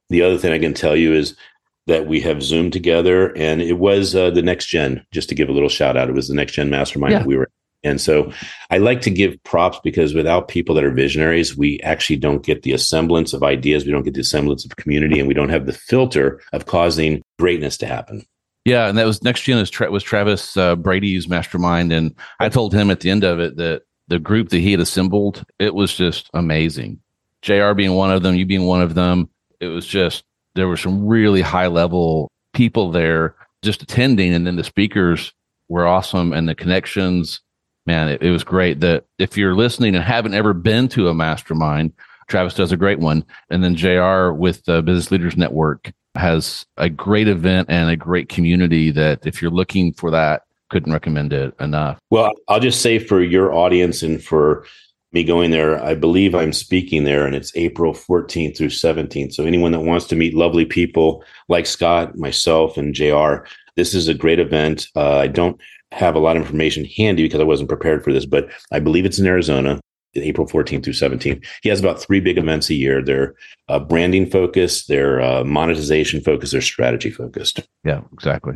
the 0.09 0.21
other 0.21 0.37
thing 0.37 0.51
I 0.51 0.59
can 0.59 0.73
tell 0.73 0.95
you 0.95 1.13
is 1.13 1.35
that 1.87 2.07
we 2.07 2.19
have 2.21 2.41
Zoom 2.41 2.71
together, 2.71 3.35
and 3.37 3.61
it 3.61 3.73
was 3.73 4.15
uh, 4.15 4.31
the 4.31 4.41
next 4.41 4.67
gen. 4.67 5.05
Just 5.11 5.29
to 5.29 5.35
give 5.35 5.49
a 5.49 5.53
little 5.53 5.69
shout 5.69 5.95
out, 5.97 6.09
it 6.09 6.15
was 6.15 6.27
the 6.27 6.35
next 6.35 6.53
gen 6.53 6.69
mastermind 6.69 7.13
yeah. 7.13 7.23
we 7.23 7.37
were. 7.37 7.49
And 7.85 8.01
so 8.01 8.31
I 8.71 8.79
like 8.79 9.01
to 9.01 9.09
give 9.09 9.41
props 9.43 9.79
because 9.83 10.13
without 10.13 10.47
people 10.47 10.75
that 10.75 10.83
are 10.83 10.91
visionaries, 10.91 11.55
we 11.55 11.79
actually 11.81 12.17
don't 12.17 12.43
get 12.43 12.63
the 12.63 12.73
assemblance 12.73 13.31
of 13.31 13.43
ideas. 13.43 13.85
We 13.85 13.91
don't 13.91 14.03
get 14.03 14.15
the 14.15 14.21
assemblance 14.21 14.65
of 14.65 14.75
community 14.75 15.19
and 15.19 15.27
we 15.27 15.33
don't 15.33 15.49
have 15.49 15.65
the 15.65 15.73
filter 15.73 16.41
of 16.51 16.65
causing 16.65 17.21
greatness 17.39 17.77
to 17.77 17.85
happen. 17.85 18.25
Yeah, 18.65 18.87
and 18.89 18.97
that 18.97 19.05
was 19.05 19.21
next 19.23 19.41
gen 19.41 19.63
Tra- 19.67 19.91
was 19.91 20.03
Travis 20.03 20.57
uh, 20.57 20.75
Brady's 20.75 21.29
mastermind, 21.29 21.93
and 21.93 22.13
I 22.39 22.49
told 22.49 22.73
him 22.73 22.89
at 22.89 22.99
the 22.99 23.11
end 23.11 23.23
of 23.23 23.39
it 23.39 23.57
that 23.57 23.83
the 24.07 24.17
group 24.17 24.49
that 24.49 24.59
he 24.59 24.71
had 24.71 24.79
assembled 24.79 25.43
it 25.59 25.75
was 25.75 25.95
just 25.95 26.31
amazing. 26.33 26.99
Jr. 27.43 27.73
being 27.73 27.93
one 27.93 28.11
of 28.11 28.23
them, 28.23 28.33
you 28.33 28.45
being 28.45 28.65
one 28.65 28.81
of 28.81 28.95
them, 28.95 29.29
it 29.59 29.67
was 29.67 29.85
just 29.85 30.23
there 30.55 30.67
were 30.67 30.77
some 30.77 31.05
really 31.05 31.41
high 31.41 31.67
level 31.67 32.31
people 32.53 32.91
there 32.91 33.35
just 33.61 33.83
attending, 33.83 34.33
and 34.33 34.47
then 34.47 34.55
the 34.55 34.63
speakers 34.63 35.31
were 35.69 35.85
awesome, 35.85 36.33
and 36.33 36.49
the 36.49 36.55
connections, 36.55 37.41
man, 37.85 38.09
it, 38.09 38.21
it 38.21 38.31
was 38.31 38.43
great. 38.43 38.79
That 38.79 39.05
if 39.19 39.37
you're 39.37 39.55
listening 39.55 39.95
and 39.95 40.03
haven't 40.03 40.33
ever 40.33 40.53
been 40.53 40.87
to 40.89 41.09
a 41.09 41.13
mastermind, 41.13 41.93
Travis 42.27 42.55
does 42.55 42.71
a 42.71 42.77
great 42.77 42.99
one, 42.99 43.23
and 43.49 43.63
then 43.63 43.75
Jr. 43.75 44.31
with 44.31 44.63
the 44.65 44.81
Business 44.81 45.11
Leaders 45.11 45.37
Network 45.37 45.91
has 46.15 46.65
a 46.77 46.89
great 46.89 47.27
event 47.27 47.69
and 47.69 47.89
a 47.89 47.95
great 47.95 48.29
community 48.29 48.89
that 48.91 49.25
if 49.25 49.41
you're 49.41 49.51
looking 49.51 49.93
for 49.93 50.09
that, 50.11 50.43
couldn't 50.69 50.93
recommend 50.93 51.33
it 51.33 51.53
enough. 51.59 51.99
Well, 52.09 52.31
I'll 52.47 52.59
just 52.59 52.81
say 52.81 52.99
for 52.99 53.21
your 53.21 53.53
audience 53.53 54.01
and 54.01 54.23
for 54.23 54.65
me 55.11 55.23
going 55.23 55.51
there, 55.51 55.81
I 55.83 55.95
believe 55.95 56.33
I'm 56.33 56.53
speaking 56.53 57.03
there 57.03 57.25
and 57.25 57.35
it's 57.35 57.55
April 57.55 57.93
14th 57.93 58.57
through 58.57 58.69
17th. 58.69 59.33
So 59.33 59.45
anyone 59.45 59.71
that 59.71 59.81
wants 59.81 60.05
to 60.07 60.15
meet 60.15 60.33
lovely 60.33 60.65
people 60.65 61.23
like 61.47 61.65
Scott, 61.65 62.17
myself, 62.17 62.77
and 62.77 62.93
JR, 62.93 63.45
this 63.75 63.93
is 63.93 64.07
a 64.07 64.13
great 64.13 64.39
event. 64.39 64.87
Uh, 64.95 65.17
I 65.17 65.27
don't 65.27 65.59
have 65.91 66.15
a 66.15 66.19
lot 66.19 66.35
of 66.37 66.43
information 66.43 66.85
handy 66.85 67.23
because 67.23 67.39
I 67.39 67.45
wasn't 67.45 67.69
prepared 67.69 68.03
for 68.03 68.11
this, 68.11 68.25
but 68.25 68.49
I 68.71 68.79
believe 68.79 69.05
it's 69.05 69.19
in 69.19 69.27
Arizona. 69.27 69.79
April 70.17 70.47
14th 70.47 70.83
through 70.83 70.93
17th. 70.93 71.45
He 71.61 71.67
has 71.67 71.81
about 71.81 71.99
three 71.99 72.21
big 72.21 72.37
events 72.37 72.69
a 72.69 72.73
year. 72.73 73.01
They're 73.01 73.35
uh, 73.67 73.79
branding 73.79 74.29
focused, 74.29 74.87
they're 74.87 75.21
uh, 75.21 75.43
monetization 75.43 76.21
focused, 76.21 76.53
they're 76.53 76.61
strategy 76.61 77.11
focused. 77.11 77.67
Yeah, 77.83 77.99
exactly. 78.13 78.55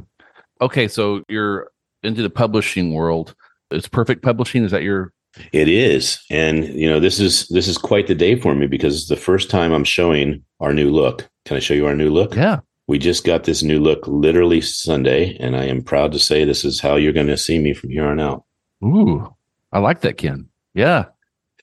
Okay, 0.61 0.87
so 0.87 1.23
you're 1.27 1.69
into 2.03 2.21
the 2.21 2.29
publishing 2.29 2.93
world. 2.93 3.35
It's 3.71 3.87
perfect 3.87 4.23
publishing. 4.23 4.63
Is 4.63 4.71
that 4.71 4.83
your? 4.83 5.13
It 5.53 5.69
is, 5.69 6.19
and 6.31 6.65
you 6.65 6.89
know 6.89 6.99
this 6.99 7.19
is 7.19 7.47
this 7.49 7.67
is 7.67 7.77
quite 7.77 8.07
the 8.07 8.15
day 8.15 8.35
for 8.35 8.55
me 8.55 8.65
because 8.65 8.95
it's 8.95 9.09
the 9.09 9.15
first 9.15 9.49
time 9.49 9.71
I'm 9.71 9.83
showing 9.83 10.43
our 10.59 10.73
new 10.73 10.89
look. 10.89 11.29
Can 11.45 11.55
I 11.55 11.59
show 11.59 11.75
you 11.75 11.85
our 11.85 11.95
new 11.95 12.09
look? 12.09 12.35
Yeah. 12.35 12.59
We 12.89 12.97
just 12.97 13.23
got 13.23 13.43
this 13.43 13.61
new 13.61 13.79
look 13.79 14.07
literally 14.07 14.61
Sunday, 14.61 15.37
and 15.39 15.55
I 15.55 15.65
am 15.65 15.83
proud 15.83 16.11
to 16.11 16.17
say 16.17 16.43
this 16.43 16.65
is 16.65 16.79
how 16.79 16.95
you're 16.95 17.13
going 17.13 17.27
to 17.27 17.37
see 17.37 17.59
me 17.59 17.71
from 17.75 17.91
here 17.91 18.07
on 18.07 18.19
out. 18.19 18.45
Ooh, 18.83 19.31
I 19.71 19.77
like 19.77 20.01
that, 20.01 20.17
Ken. 20.17 20.49
Yeah. 20.73 21.05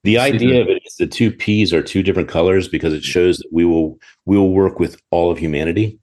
The 0.05 0.19
idea 0.19 0.63
of 0.63 0.69
it 0.69 0.81
is 0.87 0.95
the 0.95 1.07
two 1.09 1.33
P's 1.33 1.73
are 1.73 1.83
two 1.83 2.05
different 2.05 2.29
colors 2.29 2.69
because 2.69 2.95
it 2.95 3.03
shows 3.03 3.39
that 3.39 3.49
we 3.51 3.65
will 3.65 3.99
we 4.25 4.39
will 4.39 4.53
work 4.53 4.79
with 4.79 5.03
all 5.11 5.33
of 5.33 5.39
humanity, 5.39 5.99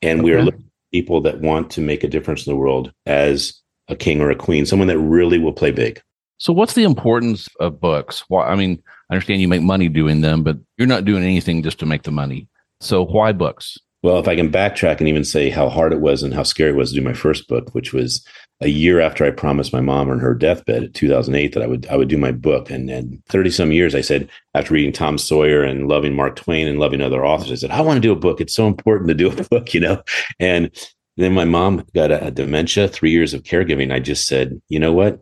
and 0.00 0.20
okay. 0.20 0.24
we 0.24 0.32
are 0.32 0.44
looking 0.44 0.60
at 0.60 0.92
people 0.92 1.22
that 1.22 1.40
want 1.40 1.72
to 1.72 1.80
make 1.80 2.04
a 2.04 2.08
difference 2.08 2.46
in 2.46 2.52
the 2.52 2.56
world 2.56 2.92
as 3.04 3.60
a 3.88 3.96
king 3.96 4.20
or 4.20 4.30
a 4.30 4.36
queen, 4.36 4.64
someone 4.64 4.86
that 4.86 5.00
really 5.00 5.40
will 5.40 5.52
play 5.52 5.72
big. 5.72 6.00
So, 6.36 6.52
what's 6.52 6.74
the 6.74 6.84
importance 6.84 7.48
of 7.58 7.80
books? 7.80 8.22
Well, 8.30 8.44
I 8.44 8.54
mean, 8.54 8.80
I 9.10 9.14
understand 9.14 9.40
you 9.40 9.48
make 9.48 9.60
money 9.60 9.88
doing 9.88 10.20
them, 10.20 10.44
but 10.44 10.56
you're 10.76 10.86
not 10.86 11.04
doing 11.04 11.24
anything 11.24 11.64
just 11.64 11.80
to 11.80 11.86
make 11.86 12.04
the 12.04 12.12
money. 12.12 12.46
So 12.80 13.04
why 13.04 13.32
books? 13.32 13.76
Well, 14.02 14.18
if 14.18 14.28
I 14.28 14.36
can 14.36 14.52
backtrack 14.52 14.98
and 14.98 15.08
even 15.08 15.24
say 15.24 15.50
how 15.50 15.68
hard 15.68 15.92
it 15.92 16.00
was 16.00 16.22
and 16.22 16.32
how 16.32 16.44
scary 16.44 16.70
it 16.70 16.76
was 16.76 16.90
to 16.90 16.96
do 16.96 17.04
my 17.04 17.14
first 17.14 17.48
book, 17.48 17.74
which 17.74 17.92
was 17.92 18.24
a 18.60 18.68
year 18.68 19.00
after 19.00 19.24
I 19.24 19.30
promised 19.30 19.72
my 19.72 19.80
mom 19.80 20.10
on 20.10 20.20
her 20.20 20.34
deathbed 20.34 20.82
in 20.84 20.92
2008 20.92 21.54
that 21.54 21.62
I 21.62 21.66
would 21.66 21.86
I 21.88 21.96
would 21.96 22.08
do 22.08 22.18
my 22.18 22.32
book, 22.32 22.70
and 22.70 22.88
then 22.88 23.22
30 23.28 23.50
some 23.50 23.72
years 23.72 23.94
I 23.94 24.00
said 24.00 24.28
after 24.54 24.74
reading 24.74 24.92
Tom 24.92 25.18
Sawyer 25.18 25.62
and 25.62 25.88
loving 25.88 26.14
Mark 26.14 26.36
Twain 26.36 26.66
and 26.66 26.78
loving 26.78 27.00
other 27.00 27.24
authors, 27.24 27.50
I 27.50 27.54
said 27.56 27.70
I 27.70 27.80
want 27.80 27.96
to 27.96 28.00
do 28.00 28.12
a 28.12 28.16
book. 28.16 28.40
It's 28.40 28.54
so 28.54 28.66
important 28.66 29.08
to 29.08 29.14
do 29.14 29.30
a 29.30 29.44
book, 29.50 29.74
you 29.74 29.80
know. 29.80 30.02
And 30.38 30.70
then 31.16 31.34
my 31.34 31.44
mom 31.44 31.84
got 31.94 32.12
a, 32.12 32.26
a 32.26 32.30
dementia, 32.30 32.88
three 32.88 33.10
years 33.10 33.34
of 33.34 33.42
caregiving. 33.42 33.92
I 33.92 33.98
just 33.98 34.28
said, 34.28 34.60
you 34.68 34.78
know 34.78 34.92
what, 34.92 35.20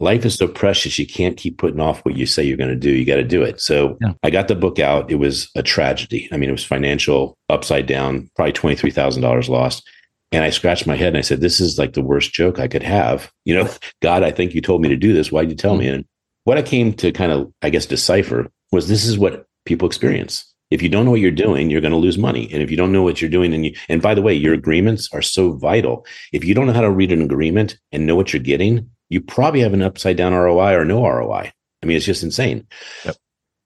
life 0.00 0.24
is 0.24 0.34
so 0.34 0.48
precious 0.48 0.98
you 0.98 1.06
can't 1.06 1.36
keep 1.36 1.58
putting 1.58 1.78
off 1.78 2.04
what 2.04 2.16
you 2.16 2.26
say 2.26 2.42
you're 2.42 2.56
going 2.56 2.70
to 2.70 2.76
do 2.76 2.90
you 2.90 3.04
got 3.04 3.16
to 3.16 3.24
do 3.24 3.42
it. 3.42 3.60
So 3.60 3.96
yeah. 4.00 4.14
i 4.22 4.30
got 4.30 4.48
the 4.48 4.54
book 4.54 4.78
out 4.78 5.10
it 5.10 5.16
was 5.16 5.50
a 5.54 5.62
tragedy. 5.62 6.28
I 6.32 6.36
mean 6.36 6.48
it 6.48 6.52
was 6.52 6.64
financial 6.64 7.36
upside 7.48 7.86
down 7.86 8.30
probably 8.34 8.52
$23000 8.52 9.48
lost. 9.48 9.88
And 10.32 10.44
i 10.44 10.50
scratched 10.50 10.86
my 10.86 10.96
head 10.96 11.08
and 11.08 11.18
i 11.18 11.22
said 11.22 11.40
this 11.40 11.60
is 11.60 11.78
like 11.78 11.92
the 11.92 12.02
worst 12.02 12.32
joke 12.32 12.58
i 12.58 12.66
could 12.66 12.82
have. 12.82 13.30
You 13.44 13.54
know 13.56 13.70
god 14.00 14.22
i 14.22 14.30
think 14.30 14.54
you 14.54 14.60
told 14.60 14.80
me 14.80 14.88
to 14.88 14.96
do 14.96 15.12
this 15.12 15.32
why'd 15.32 15.50
you 15.50 15.56
tell 15.56 15.72
mm-hmm. 15.72 15.80
me 15.80 15.88
and 15.88 16.04
what 16.44 16.58
i 16.58 16.62
came 16.62 16.92
to 16.94 17.10
kind 17.10 17.32
of 17.32 17.52
i 17.62 17.70
guess 17.70 17.86
decipher 17.86 18.48
was 18.70 18.86
this 18.88 19.04
is 19.04 19.18
what 19.18 19.46
people 19.64 19.88
experience. 19.88 20.46
If 20.70 20.82
you 20.82 20.88
don't 20.88 21.04
know 21.04 21.10
what 21.10 21.20
you're 21.20 21.32
doing 21.32 21.68
you're 21.68 21.80
going 21.80 21.92
to 21.92 21.98
lose 21.98 22.16
money. 22.16 22.48
And 22.52 22.62
if 22.62 22.70
you 22.70 22.76
don't 22.76 22.92
know 22.92 23.02
what 23.02 23.20
you're 23.20 23.30
doing 23.30 23.52
and 23.52 23.66
you 23.66 23.74
and 23.88 24.00
by 24.00 24.14
the 24.14 24.22
way 24.22 24.32
your 24.32 24.54
agreements 24.54 25.08
are 25.12 25.22
so 25.22 25.52
vital. 25.52 26.06
If 26.32 26.44
you 26.44 26.54
don't 26.54 26.66
know 26.66 26.72
how 26.72 26.80
to 26.80 26.90
read 26.90 27.12
an 27.12 27.22
agreement 27.22 27.76
and 27.90 28.06
know 28.06 28.14
what 28.14 28.32
you're 28.32 28.42
getting 28.42 28.88
you 29.10 29.20
probably 29.20 29.60
have 29.60 29.74
an 29.74 29.82
upside 29.82 30.16
down 30.16 30.32
ROI 30.32 30.74
or 30.74 30.84
no 30.84 31.06
ROI. 31.06 31.52
I 31.82 31.86
mean, 31.86 31.96
it's 31.96 32.06
just 32.06 32.22
insane. 32.22 32.66
Yep. 33.04 33.16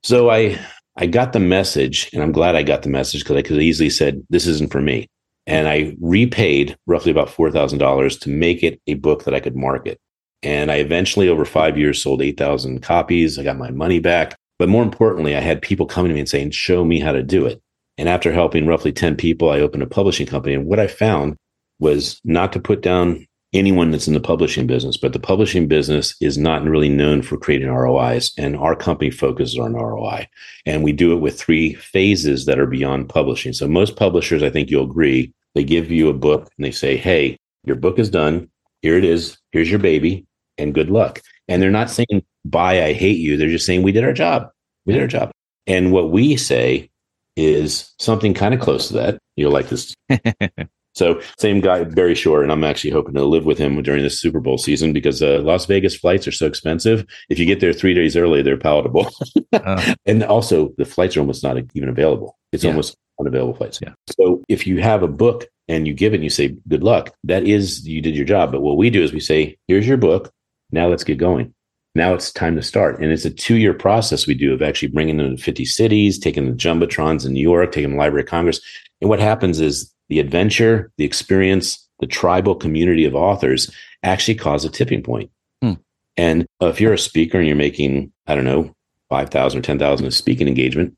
So 0.02 0.30
I 0.30 0.58
I 0.96 1.06
got 1.06 1.32
the 1.32 1.40
message, 1.40 2.10
and 2.12 2.22
I'm 2.22 2.32
glad 2.32 2.56
I 2.56 2.62
got 2.62 2.82
the 2.82 2.88
message 2.88 3.22
because 3.22 3.36
I 3.36 3.42
could 3.42 3.56
have 3.56 3.62
easily 3.62 3.90
said 3.90 4.24
this 4.30 4.46
isn't 4.46 4.72
for 4.72 4.80
me. 4.80 5.08
And 5.46 5.68
I 5.68 5.94
repaid 6.00 6.76
roughly 6.86 7.12
about 7.12 7.30
four 7.30 7.50
thousand 7.50 7.78
dollars 7.78 8.16
to 8.18 8.30
make 8.30 8.62
it 8.62 8.80
a 8.86 8.94
book 8.94 9.24
that 9.24 9.34
I 9.34 9.40
could 9.40 9.56
market. 9.56 9.98
And 10.42 10.70
I 10.70 10.76
eventually, 10.76 11.28
over 11.28 11.44
five 11.44 11.78
years, 11.78 12.02
sold 12.02 12.22
eight 12.22 12.38
thousand 12.38 12.82
copies. 12.82 13.38
I 13.38 13.44
got 13.44 13.58
my 13.58 13.70
money 13.70 14.00
back. 14.00 14.36
But 14.58 14.68
more 14.68 14.84
importantly, 14.84 15.36
I 15.36 15.40
had 15.40 15.60
people 15.60 15.86
coming 15.86 16.10
to 16.10 16.14
me 16.14 16.20
and 16.20 16.28
saying, 16.28 16.52
"Show 16.52 16.84
me 16.84 17.00
how 17.00 17.12
to 17.12 17.22
do 17.22 17.44
it." 17.44 17.60
And 17.98 18.08
after 18.08 18.32
helping 18.32 18.66
roughly 18.66 18.92
ten 18.92 19.16
people, 19.16 19.50
I 19.50 19.60
opened 19.60 19.82
a 19.82 19.86
publishing 19.86 20.26
company. 20.26 20.54
And 20.54 20.66
what 20.66 20.80
I 20.80 20.86
found 20.86 21.36
was 21.80 22.20
not 22.24 22.52
to 22.52 22.60
put 22.60 22.80
down 22.80 23.26
anyone 23.54 23.90
that's 23.90 24.08
in 24.08 24.14
the 24.14 24.20
publishing 24.20 24.66
business, 24.66 24.96
but 24.96 25.12
the 25.12 25.20
publishing 25.20 25.68
business 25.68 26.14
is 26.20 26.36
not 26.36 26.64
really 26.64 26.88
known 26.88 27.22
for 27.22 27.36
creating 27.38 27.70
ROIs. 27.70 28.32
And 28.36 28.56
our 28.56 28.74
company 28.74 29.10
focuses 29.10 29.58
on 29.58 29.74
ROI. 29.74 30.28
And 30.66 30.82
we 30.82 30.92
do 30.92 31.12
it 31.12 31.20
with 31.20 31.38
three 31.38 31.74
phases 31.74 32.44
that 32.46 32.58
are 32.58 32.66
beyond 32.66 33.08
publishing. 33.08 33.52
So 33.52 33.68
most 33.68 33.96
publishers, 33.96 34.42
I 34.42 34.50
think 34.50 34.70
you'll 34.70 34.90
agree, 34.90 35.32
they 35.54 35.64
give 35.64 35.90
you 35.90 36.08
a 36.08 36.14
book 36.14 36.50
and 36.56 36.64
they 36.64 36.72
say, 36.72 36.96
Hey, 36.96 37.38
your 37.64 37.76
book 37.76 37.98
is 37.98 38.10
done. 38.10 38.50
Here 38.82 38.98
it 38.98 39.04
is. 39.04 39.38
Here's 39.52 39.70
your 39.70 39.78
baby 39.78 40.26
and 40.58 40.74
good 40.74 40.90
luck. 40.90 41.20
And 41.48 41.62
they're 41.62 41.70
not 41.70 41.90
saying, 41.90 42.24
Bye, 42.44 42.84
I 42.84 42.92
hate 42.92 43.18
you. 43.18 43.36
They're 43.36 43.48
just 43.48 43.66
saying, 43.66 43.82
We 43.82 43.92
did 43.92 44.04
our 44.04 44.12
job. 44.12 44.48
We 44.84 44.92
did 44.92 45.02
our 45.02 45.08
job. 45.08 45.30
And 45.66 45.92
what 45.92 46.10
we 46.10 46.36
say 46.36 46.90
is 47.36 47.92
something 47.98 48.34
kind 48.34 48.52
of 48.52 48.60
close 48.60 48.88
to 48.88 48.94
that. 48.94 49.18
You'll 49.36 49.52
like 49.52 49.68
this. 49.68 49.94
So 50.94 51.20
same 51.38 51.60
guy, 51.60 51.84
Barry 51.84 52.14
Shore, 52.14 52.42
and 52.42 52.52
I'm 52.52 52.64
actually 52.64 52.90
hoping 52.90 53.14
to 53.14 53.24
live 53.24 53.44
with 53.44 53.58
him 53.58 53.80
during 53.82 54.02
the 54.02 54.10
Super 54.10 54.40
Bowl 54.40 54.58
season 54.58 54.92
because 54.92 55.22
uh, 55.22 55.40
Las 55.42 55.66
Vegas 55.66 55.96
flights 55.96 56.26
are 56.28 56.32
so 56.32 56.46
expensive. 56.46 57.04
If 57.28 57.38
you 57.38 57.46
get 57.46 57.60
there 57.60 57.72
three 57.72 57.94
days 57.94 58.16
early, 58.16 58.42
they're 58.42 58.56
palatable, 58.56 59.10
uh, 59.52 59.94
and 60.06 60.22
also 60.22 60.72
the 60.78 60.84
flights 60.84 61.16
are 61.16 61.20
almost 61.20 61.42
not 61.42 61.56
even 61.74 61.88
available. 61.88 62.38
It's 62.52 62.64
yeah. 62.64 62.70
almost 62.70 62.96
unavailable 63.18 63.54
flights. 63.54 63.80
Yeah. 63.82 63.94
So 64.18 64.42
if 64.48 64.66
you 64.66 64.80
have 64.80 65.02
a 65.02 65.08
book 65.08 65.46
and 65.68 65.86
you 65.86 65.94
give 65.94 66.12
it 66.12 66.16
and 66.16 66.24
you 66.24 66.30
say 66.30 66.56
good 66.68 66.84
luck, 66.84 67.14
that 67.24 67.44
is 67.44 67.86
you 67.86 68.00
did 68.00 68.14
your 68.14 68.26
job. 68.26 68.52
But 68.52 68.62
what 68.62 68.76
we 68.76 68.90
do 68.90 69.02
is 69.02 69.12
we 69.12 69.20
say, 69.20 69.56
here's 69.66 69.86
your 69.86 69.96
book. 69.96 70.30
Now 70.70 70.88
let's 70.88 71.04
get 71.04 71.18
going. 71.18 71.54
Now 71.96 72.12
it's 72.12 72.32
time 72.32 72.56
to 72.56 72.62
start. 72.62 73.00
And 73.00 73.12
it's 73.12 73.24
a 73.24 73.30
two 73.30 73.56
year 73.56 73.72
process 73.74 74.26
we 74.26 74.34
do 74.34 74.52
of 74.52 74.62
actually 74.62 74.88
bringing 74.88 75.16
them 75.16 75.36
to 75.36 75.42
50 75.42 75.64
cities, 75.64 76.18
taking 76.18 76.46
the 76.46 76.56
Jumbotrons 76.56 77.24
in 77.24 77.32
New 77.32 77.40
York, 77.40 77.72
taking 77.72 77.92
the 77.92 77.96
Library 77.96 78.22
of 78.22 78.28
Congress. 78.28 78.60
And 79.00 79.08
what 79.08 79.20
happens 79.20 79.60
is 79.60 79.93
the 80.08 80.20
adventure, 80.20 80.92
the 80.98 81.04
experience, 81.04 81.86
the 82.00 82.06
tribal 82.06 82.54
community 82.54 83.04
of 83.04 83.14
authors 83.14 83.70
actually 84.02 84.34
cause 84.34 84.64
a 84.64 84.70
tipping 84.70 85.02
point. 85.02 85.30
Hmm. 85.62 85.74
And 86.16 86.46
if 86.60 86.80
you're 86.80 86.92
a 86.92 86.98
speaker 86.98 87.38
and 87.38 87.46
you're 87.46 87.56
making, 87.56 88.12
I 88.26 88.34
don't 88.34 88.44
know, 88.44 88.74
5,000 89.10 89.58
or 89.58 89.62
10,000 89.62 90.06
a 90.06 90.10
speaking 90.10 90.48
engagement, 90.48 90.96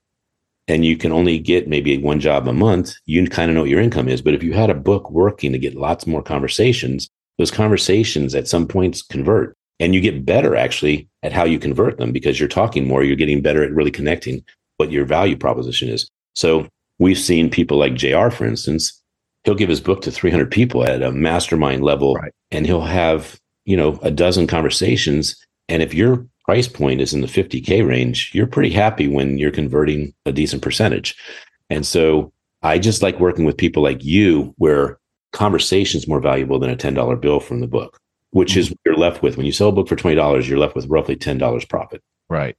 and 0.69 0.85
you 0.85 0.97
can 0.97 1.13
only 1.13 1.39
get 1.39 1.69
maybe 1.69 1.97
one 1.99 2.19
job 2.19 2.49
a 2.49 2.53
month, 2.53 2.95
you 3.07 3.27
kind 3.29 3.51
of 3.51 3.55
know 3.55 3.63
what 3.63 3.71
your 3.71 3.81
income 3.81 4.09
is. 4.09 4.21
But 4.21 4.35
if 4.35 4.43
you 4.43 4.53
had 4.53 4.71
a 4.71 4.75
book 4.75 5.11
working 5.11 5.53
to 5.53 5.59
get 5.59 5.77
lots 5.77 6.07
more 6.07 6.23
conversations, 6.23 7.09
those 7.39 7.51
conversations 7.51 8.35
at 8.35 8.49
some 8.49 8.67
points 8.67 9.03
convert. 9.03 9.55
And 9.79 9.95
you 9.95 10.01
get 10.01 10.25
better 10.25 10.57
actually 10.57 11.09
at 11.23 11.33
how 11.33 11.45
you 11.45 11.59
convert 11.59 11.99
them 11.99 12.11
because 12.11 12.41
you're 12.41 12.49
talking 12.49 12.87
more, 12.87 13.05
you're 13.05 13.15
getting 13.15 13.43
better 13.43 13.63
at 13.63 13.73
really 13.73 13.91
connecting 13.91 14.43
what 14.79 14.91
your 14.91 15.05
value 15.05 15.37
proposition 15.37 15.89
is. 15.89 16.09
So 16.35 16.67
we've 16.99 17.19
seen 17.19 17.51
people 17.51 17.79
like 17.79 17.95
JR, 17.95 18.31
for 18.31 18.47
instance, 18.47 19.03
he'll 19.45 19.55
give 19.55 19.69
his 19.69 19.81
book 19.81 20.03
to 20.03 20.11
300 20.11 20.51
people 20.51 20.85
at 20.85 21.03
a 21.03 21.13
mastermind 21.13 21.83
level 21.83 22.15
right. 22.15 22.33
and 22.51 22.67
he'll 22.67 22.81
have, 22.81 23.41
you 23.65 23.77
know, 23.77 23.99
a 24.03 24.11
dozen 24.11 24.47
conversations. 24.47 25.37
And 25.69 25.83
if 25.83 25.95
your 25.95 26.27
price 26.45 26.69
point 26.69 27.01
is 27.01 27.13
in 27.13 27.21
the 27.21 27.27
50K 27.27 27.87
range, 27.87 28.31
you're 28.35 28.47
pretty 28.47 28.71
happy 28.71 29.09
when 29.09 29.39
you're 29.39 29.51
converting 29.51 30.15
a 30.25 30.33
decent 30.33 30.63
percentage. 30.63 31.17
And 31.71 31.87
so 31.87 32.33
I 32.63 32.79
just 32.79 33.03
like 33.03 33.21
working 33.21 33.45
with 33.45 33.57
people 33.57 33.83
like 33.83 34.03
you 34.03 34.55
where 34.59 34.99
conversation 35.33 35.99
is 35.99 36.09
more 36.09 36.21
valuable 36.21 36.59
than 36.59 36.71
a 36.71 36.77
$10 36.77 37.21
bill 37.21 37.41
from 37.41 37.61
the 37.61 37.67
book, 37.67 37.99
which 38.31 38.53
mm-hmm. 38.53 38.61
is 38.61 38.71
what 38.71 38.79
you're 38.85 38.97
left 38.97 39.23
with. 39.23 39.37
When 39.37 39.47
you 39.47 39.53
sell 39.53 39.69
a 39.69 39.73
book 39.73 39.89
for 39.89 39.97
$20, 39.97 40.49
you're 40.49 40.59
left 40.59 40.75
with 40.75 40.87
roughly 40.87 41.17
$10 41.17 41.69
profit. 41.69 42.03
Right. 42.29 42.57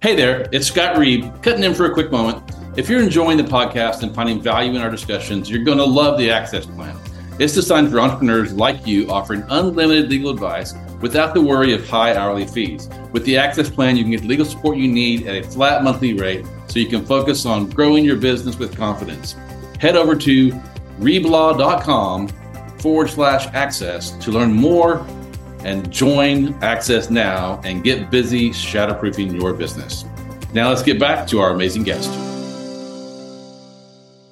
Hey 0.00 0.14
there, 0.14 0.48
it's 0.52 0.68
Scott 0.68 0.94
Reib, 0.94 1.42
cutting 1.42 1.64
in 1.64 1.74
for 1.74 1.86
a 1.86 1.92
quick 1.92 2.12
moment. 2.12 2.40
If 2.76 2.88
you're 2.88 3.02
enjoying 3.02 3.36
the 3.36 3.42
podcast 3.42 4.04
and 4.04 4.14
finding 4.14 4.40
value 4.40 4.70
in 4.76 4.80
our 4.80 4.90
discussions, 4.90 5.50
you're 5.50 5.64
going 5.64 5.78
to 5.78 5.84
love 5.84 6.18
the 6.18 6.30
Access 6.30 6.66
Plan. 6.66 6.96
It's 7.40 7.52
designed 7.52 7.90
for 7.90 7.98
entrepreneurs 7.98 8.52
like 8.52 8.86
you 8.86 9.10
offering 9.10 9.42
unlimited 9.48 10.08
legal 10.08 10.30
advice 10.30 10.72
without 11.00 11.34
the 11.34 11.40
worry 11.40 11.72
of 11.74 11.84
high 11.88 12.14
hourly 12.14 12.46
fees. 12.46 12.88
With 13.10 13.24
the 13.24 13.36
Access 13.36 13.68
Plan, 13.68 13.96
you 13.96 14.04
can 14.04 14.12
get 14.12 14.22
legal 14.22 14.46
support 14.46 14.76
you 14.76 14.86
need 14.86 15.26
at 15.26 15.34
a 15.34 15.42
flat 15.42 15.82
monthly 15.82 16.14
rate 16.14 16.46
so 16.68 16.78
you 16.78 16.86
can 16.86 17.04
focus 17.04 17.44
on 17.44 17.68
growing 17.68 18.04
your 18.04 18.18
business 18.18 18.56
with 18.56 18.76
confidence. 18.76 19.34
Head 19.80 19.96
over 19.96 20.14
to 20.14 20.52
reiblaw.com 21.00 22.28
forward 22.78 23.10
slash 23.10 23.48
access 23.48 24.12
to 24.18 24.30
learn 24.30 24.52
more 24.52 25.04
and 25.68 25.92
join 25.92 26.54
Access 26.62 27.10
now 27.10 27.60
and 27.62 27.84
get 27.84 28.10
busy 28.10 28.50
shatterproofing 28.50 29.38
your 29.38 29.52
business. 29.52 30.04
Now 30.54 30.70
let's 30.70 30.82
get 30.82 30.98
back 30.98 31.26
to 31.28 31.40
our 31.40 31.50
amazing 31.50 31.82
guest. 31.82 32.10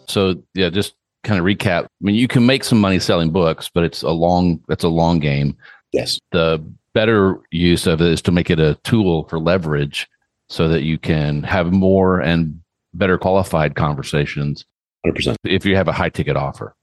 So 0.09 0.43
yeah, 0.55 0.71
just 0.71 0.95
kind 1.25 1.39
of 1.39 1.45
recap. 1.45 1.85
I 1.85 1.89
mean, 2.01 2.15
you 2.15 2.27
can 2.27 2.47
make 2.47 2.65
some 2.65 2.81
money 2.81 2.99
selling 2.99 3.31
books, 3.31 3.69
but 3.73 3.85
it's 3.85 4.03
a 4.03 4.11
long 4.11 4.61
that's 4.67 4.85
a 4.85 4.89
long 4.89 5.19
game. 5.19 5.57
Yes. 5.93 6.19
The 6.33 6.65
better 6.95 7.39
use 7.51 7.87
of 7.87 8.01
it 8.01 8.09
is 8.09 8.23
to 8.23 8.33
make 8.33 8.49
it 8.49 8.59
a 8.59 8.79
tool 8.83 9.29
for 9.29 9.39
leverage 9.39 10.09
so 10.49 10.69
that 10.69 10.85
you 10.85 10.99
can 10.99 11.43
have 11.43 11.71
more 11.71 12.21
and 12.21 12.59
better 12.95 13.19
qualified 13.19 13.75
conversations. 13.75 14.65
100%. 15.07 15.37
If 15.45 15.67
you 15.67 15.77
have 15.77 15.89
a 15.89 15.93
high 15.93 16.09
ticket 16.09 16.37
offer. 16.37 16.75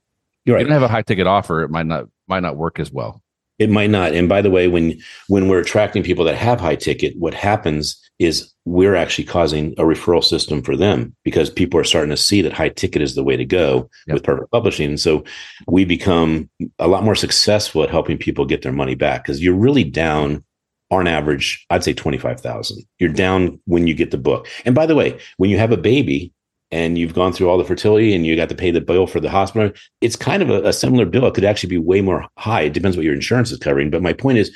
You're 0.46 0.56
right. 0.56 0.62
If 0.62 0.66
you 0.66 0.74
don't 0.74 0.82
have 0.82 0.90
a 0.90 0.94
high 0.94 1.02
ticket 1.02 1.26
offer, 1.26 1.64
it 1.64 1.72
might 1.72 1.88
not 1.88 2.06
might 2.28 2.42
not 2.42 2.56
work 2.56 2.80
as 2.80 2.92
well. 2.92 3.24
It 3.60 3.70
might 3.70 3.90
not. 3.90 4.14
And 4.14 4.28
by 4.28 4.42
the 4.42 4.50
way, 4.50 4.68
when 4.68 5.00
when 5.28 5.48
we're 5.48 5.60
attracting 5.60 6.04
people 6.04 6.26
that 6.26 6.36
have 6.36 6.60
high 6.60 6.76
ticket, 6.76 7.18
what 7.18 7.34
happens 7.34 8.00
is 8.20 8.52
we're 8.66 8.96
actually 8.96 9.26
causing 9.26 9.74
a 9.74 9.84
referral 9.84 10.24
system 10.24 10.62
for 10.62 10.78
them 10.78 11.16
because 11.24 11.50
people 11.50 11.80
are 11.80 11.84
starting 11.84 12.10
to 12.10 12.18
see 12.18 12.42
that 12.42 12.54
high 12.54 12.70
ticket 12.70 13.02
is 13.02 13.16
the 13.16 13.24
way 13.24 13.36
to 13.36 13.46
go 13.46 13.90
yep. 14.08 14.16
with 14.16 14.24
perfect 14.24 14.52
publishing. 14.52 14.90
And 14.90 15.00
so 15.00 15.24
we 15.68 15.86
become 15.86 16.50
a 16.80 16.88
lot 16.88 17.04
more 17.04 17.16
successful 17.16 17.84
at 17.84 17.90
helping 17.90 18.18
people 18.18 18.46
get 18.46 18.62
their 18.62 18.72
money 18.72 18.96
back 18.96 19.24
because 19.24 19.44
you're 19.44 19.54
really 19.54 19.84
down 19.84 20.44
on 20.92 21.08
average, 21.08 21.66
I'd 21.70 21.84
say 21.84 21.94
25,000. 21.94 22.84
You're 23.00 23.10
down 23.10 23.60
when 23.66 23.88
you 23.88 23.94
get 23.94 24.12
the 24.12 24.18
book. 24.18 24.48
And 24.66 24.76
by 24.76 24.86
the 24.86 24.96
way, 24.96 25.20
when 25.38 25.50
you 25.50 25.58
have 25.58 25.72
a 25.72 25.78
baby, 25.78 26.32
and 26.74 26.98
you've 26.98 27.14
gone 27.14 27.32
through 27.32 27.48
all 27.50 27.60
the 27.60 27.64
fertility 27.64 28.16
and 28.16 28.26
you 28.26 28.36
got 28.36 28.50
to 28.50 28.56
pay 28.56 28.72
the 28.72 28.82
bill 28.82 29.06
for 29.06 29.20
the 29.20 29.30
hospital, 29.30 29.72
it's 30.02 30.16
kind 30.16 30.42
of 30.42 30.50
a, 30.50 30.70
a, 30.70 30.74
similar 30.74 31.06
bill. 31.06 31.28
It 31.28 31.36
could 31.36 31.46
actually 31.46 31.70
be 31.70 31.78
way 31.78 32.02
more 32.02 32.26
high. 32.40 32.62
It 32.62 32.74
depends 32.74 32.98
what 32.98 33.06
your 33.06 33.14
insurance 33.14 33.52
is 33.52 33.60
covering. 33.60 33.92
But 33.92 34.02
my 34.02 34.12
point 34.12 34.40
is, 34.40 34.56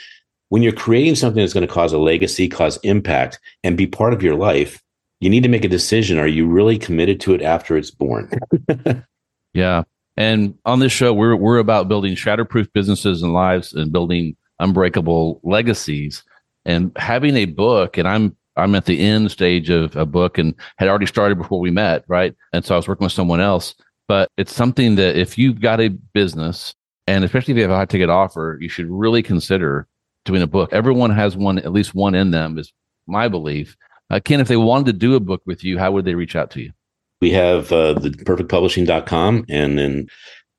when 0.50 0.64
you're 0.64 0.74
creating 0.74 1.14
something 1.14 1.44
that's 1.44 1.54
going 1.54 1.68
to 1.68 1.72
cause 1.72 1.94
a 1.94 2.00
legacy, 2.00 2.50
cause 2.50 2.78
impact, 2.82 3.40
and 3.64 3.78
be 3.78 3.86
part 3.86 4.14
of 4.14 4.24
your 4.24 4.34
life, 4.34 4.82
you 5.20 5.30
need 5.30 5.44
to 5.44 5.50
make 5.50 5.64
a 5.64 5.70
decision. 5.70 6.18
Are 6.18 6.28
you 6.28 6.48
really 6.48 6.80
committed 6.80 7.20
to 7.22 7.36
it 7.36 7.44
after 7.44 7.78
it's 7.78 7.92
born? 7.92 8.32
yeah. 9.54 9.84
And 10.16 10.58
on 10.66 10.80
this 10.80 10.92
show, 10.92 11.14
we're 11.14 11.36
we're 11.36 11.60
about 11.60 11.88
building 11.88 12.16
shatterproof 12.16 12.74
businesses 12.74 13.22
and 13.22 13.34
lives 13.34 13.74
and 13.74 13.92
building 13.92 14.36
unbreakable 14.60 15.40
legacies. 15.44 16.24
And 16.66 16.92
having 16.96 17.36
a 17.36 17.46
book, 17.46 17.98
and 17.98 18.08
I'm 18.08 18.37
I'm 18.58 18.76
at 18.76 18.86
the 18.86 19.00
end 19.00 19.32
stage 19.32 19.70
of 19.70 19.96
a 19.96 20.06
book 20.06 20.38
and 20.38 20.54
had 20.78 20.90
already 20.90 21.06
started 21.06 21.38
before 21.38 21.60
we 21.60 21.72
met, 21.72 22.04
right? 22.08 22.36
And 22.54 22.66
so 22.66 22.76
I 22.76 22.78
was 22.78 22.88
working 22.88 23.06
with 23.06 23.14
someone 23.14 23.40
else. 23.40 23.76
But 24.08 24.32
it's 24.38 24.54
something 24.54 24.96
that 24.96 25.18
if 25.18 25.38
you've 25.38 25.60
got 25.60 25.82
a 25.82 25.90
business, 25.90 26.74
and 27.08 27.24
especially 27.24 27.54
if 27.54 27.58
you 27.58 27.64
have 27.64 27.72
a 27.72 27.76
high 27.76 27.86
ticket 27.86 28.10
offer, 28.10 28.58
you 28.62 28.70
should 28.70 28.90
really 28.90 29.22
consider 29.22 29.88
doing 30.26 30.42
a 30.42 30.48
book. 30.48 30.72
Everyone 30.74 31.10
has 31.12 31.36
one, 31.36 31.58
at 31.60 31.72
least 31.72 31.94
one 31.94 32.16
in 32.16 32.32
them, 32.32 32.58
is 32.58 32.72
my 33.08 33.28
belief. 33.28 33.76
Uh, 34.10 34.20
Ken, 34.24 34.40
if 34.40 34.48
they 34.48 34.58
wanted 34.58 34.86
to 34.88 34.94
do 34.94 35.16
a 35.16 35.20
book 35.20 35.42
with 35.46 35.64
you, 35.64 35.78
how 35.78 35.92
would 35.92 36.06
they 36.06 36.16
reach 36.16 36.36
out 36.36 36.52
to 36.52 36.62
you? 36.62 36.72
We 37.22 37.32
have 37.32 37.72
uh, 37.72 37.94
the 37.94 38.12
perfectpublishing.com. 38.12 39.46
And 39.50 39.78
then 39.78 40.08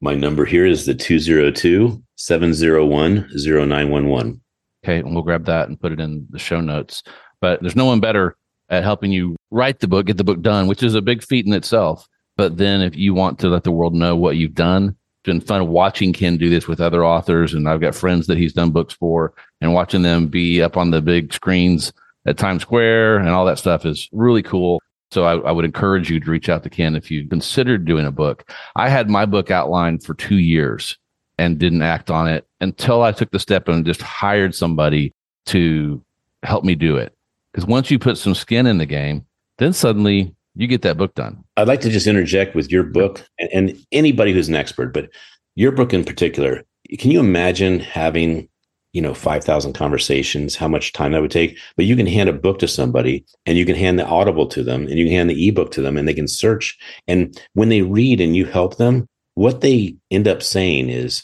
my 0.00 0.14
number 0.14 0.44
here 0.44 0.66
is 0.66 0.86
the 0.86 0.94
202 0.94 2.02
701 2.16 3.30
0911. 3.34 4.40
Okay. 4.84 4.98
And 4.98 5.14
we'll 5.14 5.22
grab 5.22 5.44
that 5.46 5.68
and 5.68 5.80
put 5.80 5.92
it 5.92 6.00
in 6.00 6.26
the 6.30 6.38
show 6.38 6.60
notes. 6.60 7.02
But 7.40 7.61
there's 7.61 7.76
no 7.76 7.85
one 7.85 8.00
better 8.00 8.37
at 8.68 8.83
helping 8.83 9.12
you 9.12 9.37
write 9.50 9.80
the 9.80 9.88
book, 9.88 10.07
get 10.07 10.16
the 10.16 10.25
book 10.25 10.42
done, 10.42 10.66
which 10.66 10.83
is 10.83 10.95
a 10.95 11.02
big 11.02 11.23
feat 11.23 11.47
in 11.47 11.52
itself. 11.52 12.07
But 12.37 12.57
then 12.57 12.83
if 12.83 12.97
you 12.97 13.14
want 13.14 13.38
to 13.40 13.49
let 13.49 13.64
the 13.64 13.73
world 13.73 13.95
know 13.95 14.16
what 14.16 14.37
you've 14.37 14.54
done, 14.54 14.88
it's 14.88 15.26
been 15.26 15.40
fun 15.40 15.68
watching 15.68 16.12
Ken 16.12 16.37
do 16.37 16.49
this 16.49 16.68
with 16.68 16.80
other 16.80 17.04
authors. 17.04 17.54
And 17.54 17.68
I've 17.68 17.80
got 17.80 17.95
friends 17.95 18.26
that 18.26 18.38
he's 18.38 18.52
done 18.52 18.71
books 18.71 18.95
for 18.95 19.35
and 19.61 19.75
watching 19.75 20.02
them 20.02 20.28
be 20.28 20.62
up 20.62 20.76
on 20.76 20.90
the 20.90 21.00
big 21.00 21.33
screens 21.33 21.92
at 22.26 22.38
Times 22.38 22.62
Square 22.62 23.18
and 23.18 23.28
all 23.28 23.47
that 23.47 23.59
stuff 23.59 23.87
is 23.87 24.09
really 24.12 24.42
cool. 24.42 24.80
So 25.11 25.25
I, 25.25 25.38
I, 25.38 25.52
would 25.52 25.64
encourage 25.64 26.11
you 26.11 26.21
to 26.21 26.30
reach 26.30 26.50
out 26.50 26.62
to 26.64 26.71
Ken 26.71 26.95
if 26.95 27.11
you 27.11 27.26
considered 27.26 27.87
doing 27.87 28.04
a 28.04 28.12
book. 28.12 28.50
I 28.76 28.90
had 28.90 29.09
my 29.09 29.25
book 29.25 29.50
outlined 29.50 30.04
for 30.04 30.12
two 30.12 30.37
years 30.37 30.99
and 31.38 31.59
didn't 31.59 31.80
act 31.80 32.11
on 32.11 32.28
it 32.28 32.47
until 32.61 33.02
I 33.02 33.12
took 33.12 33.30
the 33.30 33.38
step 33.38 33.68
and 33.68 33.87
just 33.87 34.02
hired 34.02 34.54
somebody 34.54 35.14
to 35.47 36.04
help 36.42 36.62
me 36.62 36.75
do 36.75 36.99
it. 36.99 37.14
Because 37.58 37.66
once 37.66 37.90
you 37.90 37.98
put 37.98 38.16
some 38.16 38.36
skin 38.36 38.66
in 38.66 38.78
the 38.78 38.86
game, 38.86 39.26
then 39.58 39.72
suddenly 39.72 40.32
you 40.54 40.68
get 40.68 40.82
that 40.82 40.96
book 40.96 41.16
done. 41.16 41.42
I'd 41.56 41.66
like 41.66 41.80
to 41.80 41.90
just 41.90 42.06
interject 42.06 42.54
with 42.54 42.70
your 42.70 42.84
book 42.84 43.26
and, 43.36 43.50
and 43.52 43.84
anybody 43.90 44.32
who's 44.32 44.48
an 44.48 44.54
expert, 44.54 44.94
but 44.94 45.10
your 45.56 45.72
book 45.72 45.92
in 45.92 46.04
particular. 46.04 46.62
Can 47.00 47.10
you 47.10 47.18
imagine 47.18 47.80
having 47.80 48.48
you 48.92 49.02
know 49.02 49.12
5000 49.12 49.72
conversations 49.72 50.54
how 50.54 50.68
much 50.68 50.92
time 50.92 51.12
that 51.12 51.20
would 51.20 51.32
take 51.32 51.58
but 51.76 51.84
you 51.84 51.96
can 51.96 52.06
hand 52.06 52.28
a 52.28 52.32
book 52.32 52.60
to 52.60 52.68
somebody 52.68 53.24
and 53.44 53.58
you 53.58 53.66
can 53.66 53.74
hand 53.74 53.98
the 53.98 54.06
audible 54.06 54.46
to 54.46 54.62
them 54.62 54.86
and 54.86 54.98
you 54.98 55.04
can 55.04 55.12
hand 55.12 55.28
the 55.28 55.48
ebook 55.48 55.72
to 55.72 55.82
them 55.82 55.98
and 55.98 56.08
they 56.08 56.14
can 56.14 56.26
search 56.26 56.78
and 57.06 57.38
when 57.52 57.68
they 57.68 57.82
read 57.82 58.18
and 58.18 58.34
you 58.34 58.46
help 58.46 58.78
them 58.78 59.06
what 59.34 59.60
they 59.60 59.94
end 60.10 60.26
up 60.26 60.42
saying 60.42 60.88
is 60.88 61.22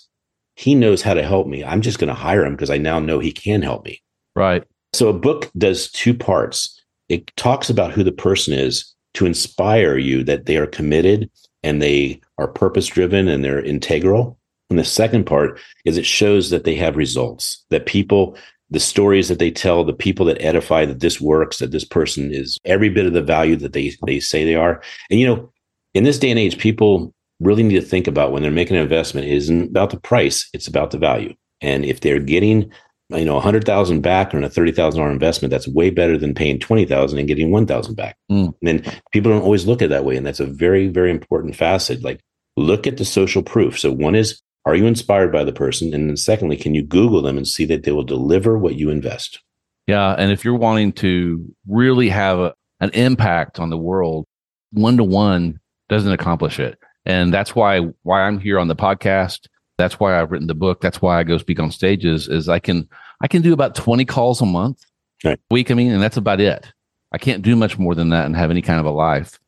he 0.57 0.75
knows 0.75 1.01
how 1.01 1.15
to 1.15 1.23
help 1.23 1.47
me 1.47 1.65
i'm 1.65 1.81
just 1.81 1.99
going 1.99 2.09
to 2.09 2.15
hire 2.15 2.45
him 2.45 2.53
because 2.53 2.71
i 2.71 2.77
now 2.77 2.99
know 2.99 3.19
he 3.19 3.33
can 3.33 3.63
help 3.63 3.83
me 3.87 4.03
right 4.37 4.65
so 4.95 5.09
a 5.09 5.13
book 5.13 5.51
does 5.57 5.91
two 5.91 6.15
parts 6.15 6.81
it 7.09 7.35
talks 7.37 7.69
about 7.69 7.93
who 7.93 8.03
the 8.03 8.13
person 8.13 8.55
is 8.55 8.95
to 9.13 9.27
inspire 9.27 9.97
you 9.97 10.25
that 10.25 10.47
they 10.47 10.57
are 10.57 10.67
committed 10.67 11.31
and 11.63 11.81
they 11.81 12.21
are 12.39 12.49
purpose 12.49 12.87
driven 12.87 13.29
and 13.29 13.45
they're 13.45 13.63
integral 13.63 14.39
and 14.71 14.79
the 14.79 14.85
second 14.85 15.25
part 15.25 15.61
is 15.85 15.97
it 15.97 16.07
shows 16.07 16.51
that 16.51 16.65
they 16.65 16.75
have 16.75 16.97
results, 16.97 17.65
that 17.71 17.87
people, 17.87 18.37
the 18.71 18.81
stories 18.81 19.29
that 19.29 19.39
they 19.39 19.51
tell, 19.51 19.85
the 19.85 19.93
people 19.93 20.27
that 20.27 20.43
edify 20.43 20.85
that 20.87 21.01
this 21.01 21.21
works, 21.21 21.59
that 21.59 21.71
this 21.71 21.85
person 21.85 22.33
is 22.33 22.59
every 22.65 22.89
bit 22.89 23.07
of 23.07 23.13
the 23.13 23.23
value 23.23 23.57
that 23.57 23.73
they, 23.73 23.93
they 24.07 24.21
say 24.21 24.45
they 24.45 24.55
are. 24.55 24.83
And, 25.11 25.21
you 25.21 25.27
know, 25.27 25.53
in 25.93 26.05
this 26.05 26.19
day 26.19 26.31
and 26.31 26.39
age, 26.39 26.59
people 26.59 27.15
really 27.41 27.63
need 27.63 27.81
to 27.81 27.87
think 27.87 28.07
about 28.07 28.33
when 28.33 28.43
they're 28.43 28.51
making 28.51 28.77
an 28.77 28.83
investment, 28.83 29.27
it 29.27 29.35
isn't 29.35 29.71
about 29.71 29.91
the 29.91 30.01
price, 30.01 30.49
it's 30.53 30.67
about 30.67 30.91
the 30.91 30.99
value. 30.99 31.35
And 31.61 31.85
if 31.85 32.01
they're 32.01 32.19
getting, 32.19 32.73
you 33.11 33.25
know, 33.25 33.37
a 33.37 33.41
hundred 33.41 33.65
thousand 33.65 34.01
back 34.01 34.35
on 34.35 34.45
a 34.45 34.49
thirty 34.49 34.73
thousand 34.73 35.01
dollar 35.01 35.13
investment, 35.13 35.51
that's 35.51 35.69
way 35.69 35.91
better 35.91 36.17
than 36.17 36.35
paying 36.35 36.59
twenty 36.59 36.85
thousand 36.85 37.19
and 37.19 37.29
getting 37.29 37.51
one 37.51 37.67
thousand 37.67 37.95
back. 37.95 38.17
Mm. 38.31 38.55
And 38.63 38.83
then 38.83 39.01
people 39.13 39.31
don't 39.31 39.43
always 39.43 39.67
look 39.67 39.83
at 39.83 39.91
that 39.91 40.05
way, 40.05 40.17
and 40.17 40.27
that's 40.27 40.41
a 40.41 40.47
very, 40.47 40.89
very 40.89 41.11
important 41.11 41.57
facet. 41.57 42.03
Like, 42.03 42.21
look 42.57 42.87
at 42.87 42.97
the 42.97 43.05
social 43.05 43.43
proof. 43.43 43.79
So 43.79 43.93
one 43.93 44.15
is 44.15 44.41
are 44.67 44.75
you 44.75 44.87
inspired 44.87 45.33
by 45.33 45.45
the 45.45 45.53
person? 45.53 45.93
And 45.93 46.09
then 46.09 46.17
secondly, 46.17 46.57
can 46.57 46.75
you 46.75 46.83
Google 46.83 47.23
them 47.23 47.37
and 47.37 47.47
see 47.47 47.65
that 47.67 47.83
they 47.83 47.93
will 47.93 48.05
deliver 48.05 48.57
what 48.57 48.77
you 48.77 48.91
invest? 48.91 49.41
Yeah. 49.87 50.15
And 50.17 50.33
if 50.33 50.45
you're 50.45 50.57
wanting 50.57 50.93
to 50.95 51.55
really 51.69 52.09
have 52.09 52.39
a, 52.39 52.55
an 52.81 52.91
impact 52.91 53.61
on 53.61 53.69
the 53.69 53.77
world, 53.77 54.25
one 54.73 54.97
to 54.97 55.05
one 55.05 55.61
doesn't 55.89 56.13
accomplish 56.13 56.59
it. 56.59 56.79
And 57.05 57.33
that's 57.33 57.55
why 57.55 57.81
why 58.03 58.23
I'm 58.23 58.41
here 58.41 58.59
on 58.59 58.69
the 58.69 58.77
podcast. 58.77 59.47
That's 59.77 60.01
why 60.01 60.19
I've 60.19 60.31
written 60.31 60.47
the 60.47 60.55
book. 60.55 60.81
That's 60.81 61.03
why 61.03 61.19
I 61.19 61.25
go 61.25 61.37
speak 61.37 61.61
on 61.61 61.71
stages 61.71 62.29
is 62.29 62.49
I 62.49 62.61
can 62.61 62.89
I 63.21 63.29
can 63.29 63.43
do 63.43 63.53
about 63.53 63.75
20 63.75 64.05
calls 64.05 64.41
a 64.41 64.47
month. 64.47 64.85
Right. 65.25 65.41
Week, 65.51 65.71
I 65.71 65.75
mean, 65.75 65.93
and 65.93 66.03
that's 66.03 66.17
about 66.17 66.41
it. 66.41 66.67
I 67.13 67.19
can't 67.19 67.43
do 67.43 67.57
much 67.57 67.79
more 67.79 67.95
than 67.95 68.11
that 68.11 68.27
and 68.27 68.37
have 68.37 68.51
any 68.51 68.63
kind 68.63 68.81
of 68.81 68.87
a 68.87 68.91
life. 68.91 69.39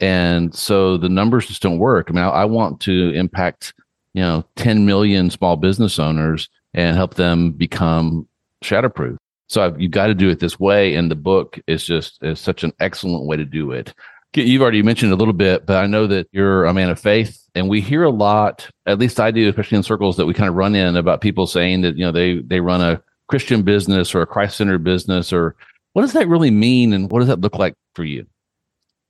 And 0.00 0.54
so 0.54 0.96
the 0.96 1.08
numbers 1.08 1.46
just 1.46 1.62
don't 1.62 1.78
work. 1.78 2.08
I 2.08 2.12
mean, 2.12 2.24
I, 2.24 2.28
I 2.28 2.44
want 2.46 2.80
to 2.82 3.10
impact 3.10 3.74
you 4.14 4.22
know 4.22 4.44
10 4.56 4.86
million 4.86 5.30
small 5.30 5.56
business 5.56 5.98
owners 5.98 6.48
and 6.74 6.96
help 6.96 7.14
them 7.14 7.52
become 7.52 8.26
shatterproof 8.64 9.16
so 9.48 9.62
I've, 9.62 9.80
you've 9.80 9.90
got 9.90 10.08
to 10.08 10.14
do 10.14 10.28
it 10.28 10.40
this 10.40 10.58
way 10.58 10.94
and 10.94 11.10
the 11.10 11.16
book 11.16 11.58
is 11.66 11.84
just 11.84 12.22
is 12.22 12.40
such 12.40 12.64
an 12.64 12.72
excellent 12.80 13.26
way 13.26 13.36
to 13.36 13.44
do 13.44 13.72
it 13.72 13.94
you've 14.34 14.62
already 14.62 14.82
mentioned 14.82 15.12
a 15.12 15.16
little 15.16 15.34
bit 15.34 15.66
but 15.66 15.76
i 15.76 15.86
know 15.86 16.06
that 16.06 16.28
you're 16.32 16.64
a 16.64 16.74
man 16.74 16.90
of 16.90 17.00
faith 17.00 17.48
and 17.54 17.68
we 17.68 17.80
hear 17.80 18.02
a 18.02 18.10
lot 18.10 18.68
at 18.86 18.98
least 18.98 19.20
i 19.20 19.30
do 19.30 19.48
especially 19.48 19.76
in 19.76 19.82
circles 19.82 20.16
that 20.16 20.26
we 20.26 20.34
kind 20.34 20.48
of 20.48 20.54
run 20.54 20.74
in 20.74 20.96
about 20.96 21.20
people 21.20 21.46
saying 21.46 21.80
that 21.82 21.96
you 21.96 22.04
know 22.04 22.12
they 22.12 22.38
they 22.40 22.60
run 22.60 22.80
a 22.80 23.02
christian 23.30 23.62
business 23.62 24.14
or 24.14 24.20
a 24.20 24.26
christ-centered 24.26 24.84
business 24.84 25.32
or 25.32 25.54
what 25.92 26.02
does 26.02 26.12
that 26.12 26.28
really 26.28 26.50
mean 26.50 26.92
and 26.92 27.10
what 27.10 27.20
does 27.20 27.28
that 27.28 27.40
look 27.40 27.56
like 27.56 27.74
for 27.94 28.04
you 28.04 28.26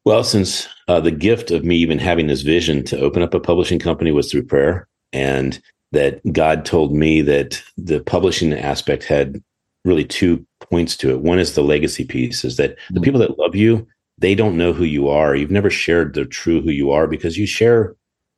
well, 0.05 0.25
since 0.25 0.67
uh, 0.89 1.01
the 1.01 1.11
gift 1.11 1.51
of 1.51 1.65
me 1.65 1.77
even 1.77 1.99
having 1.99 2.27
this 2.27 2.43
vision 2.43 2.85
to 2.85 2.99
open 2.99 3.23
up 3.23 3.35
a 3.35 3.41
publishing 3.41 3.79
company 3.79 4.13
was 4.13 4.31
through 4.31 4.45
prayer, 4.45 4.89
and 5.13 5.61
that 5.93 6.21
God 6.33 6.65
told 6.65 6.95
me 6.95 7.21
that 7.23 7.63
the 7.77 8.01
publishing 8.01 8.53
aspect 8.53 9.05
had 9.05 9.43
really 9.85 10.05
two 10.05 10.45
points 10.61 10.97
to 10.99 11.11
it. 11.11 11.21
One 11.21 11.39
is 11.39 11.55
the 11.55 11.63
legacy 11.63 12.05
piece 12.05 12.45
is 12.45 12.57
that 12.57 12.77
the 12.91 13.01
hmm. 13.01 13.05
people 13.05 13.21
that 13.21 13.39
love 13.39 13.55
you, 13.55 13.87
they 14.19 14.35
don't 14.35 14.57
know 14.57 14.73
who 14.73 14.85
you 14.85 15.09
are. 15.09 15.35
You've 15.35 15.51
never 15.51 15.71
shared 15.71 16.15
the 16.15 16.25
true 16.25 16.63
who 16.63 16.71
you 16.71 16.91
are 16.91 17.07
because 17.07 17.37
you 17.37 17.47
share 17.47 17.95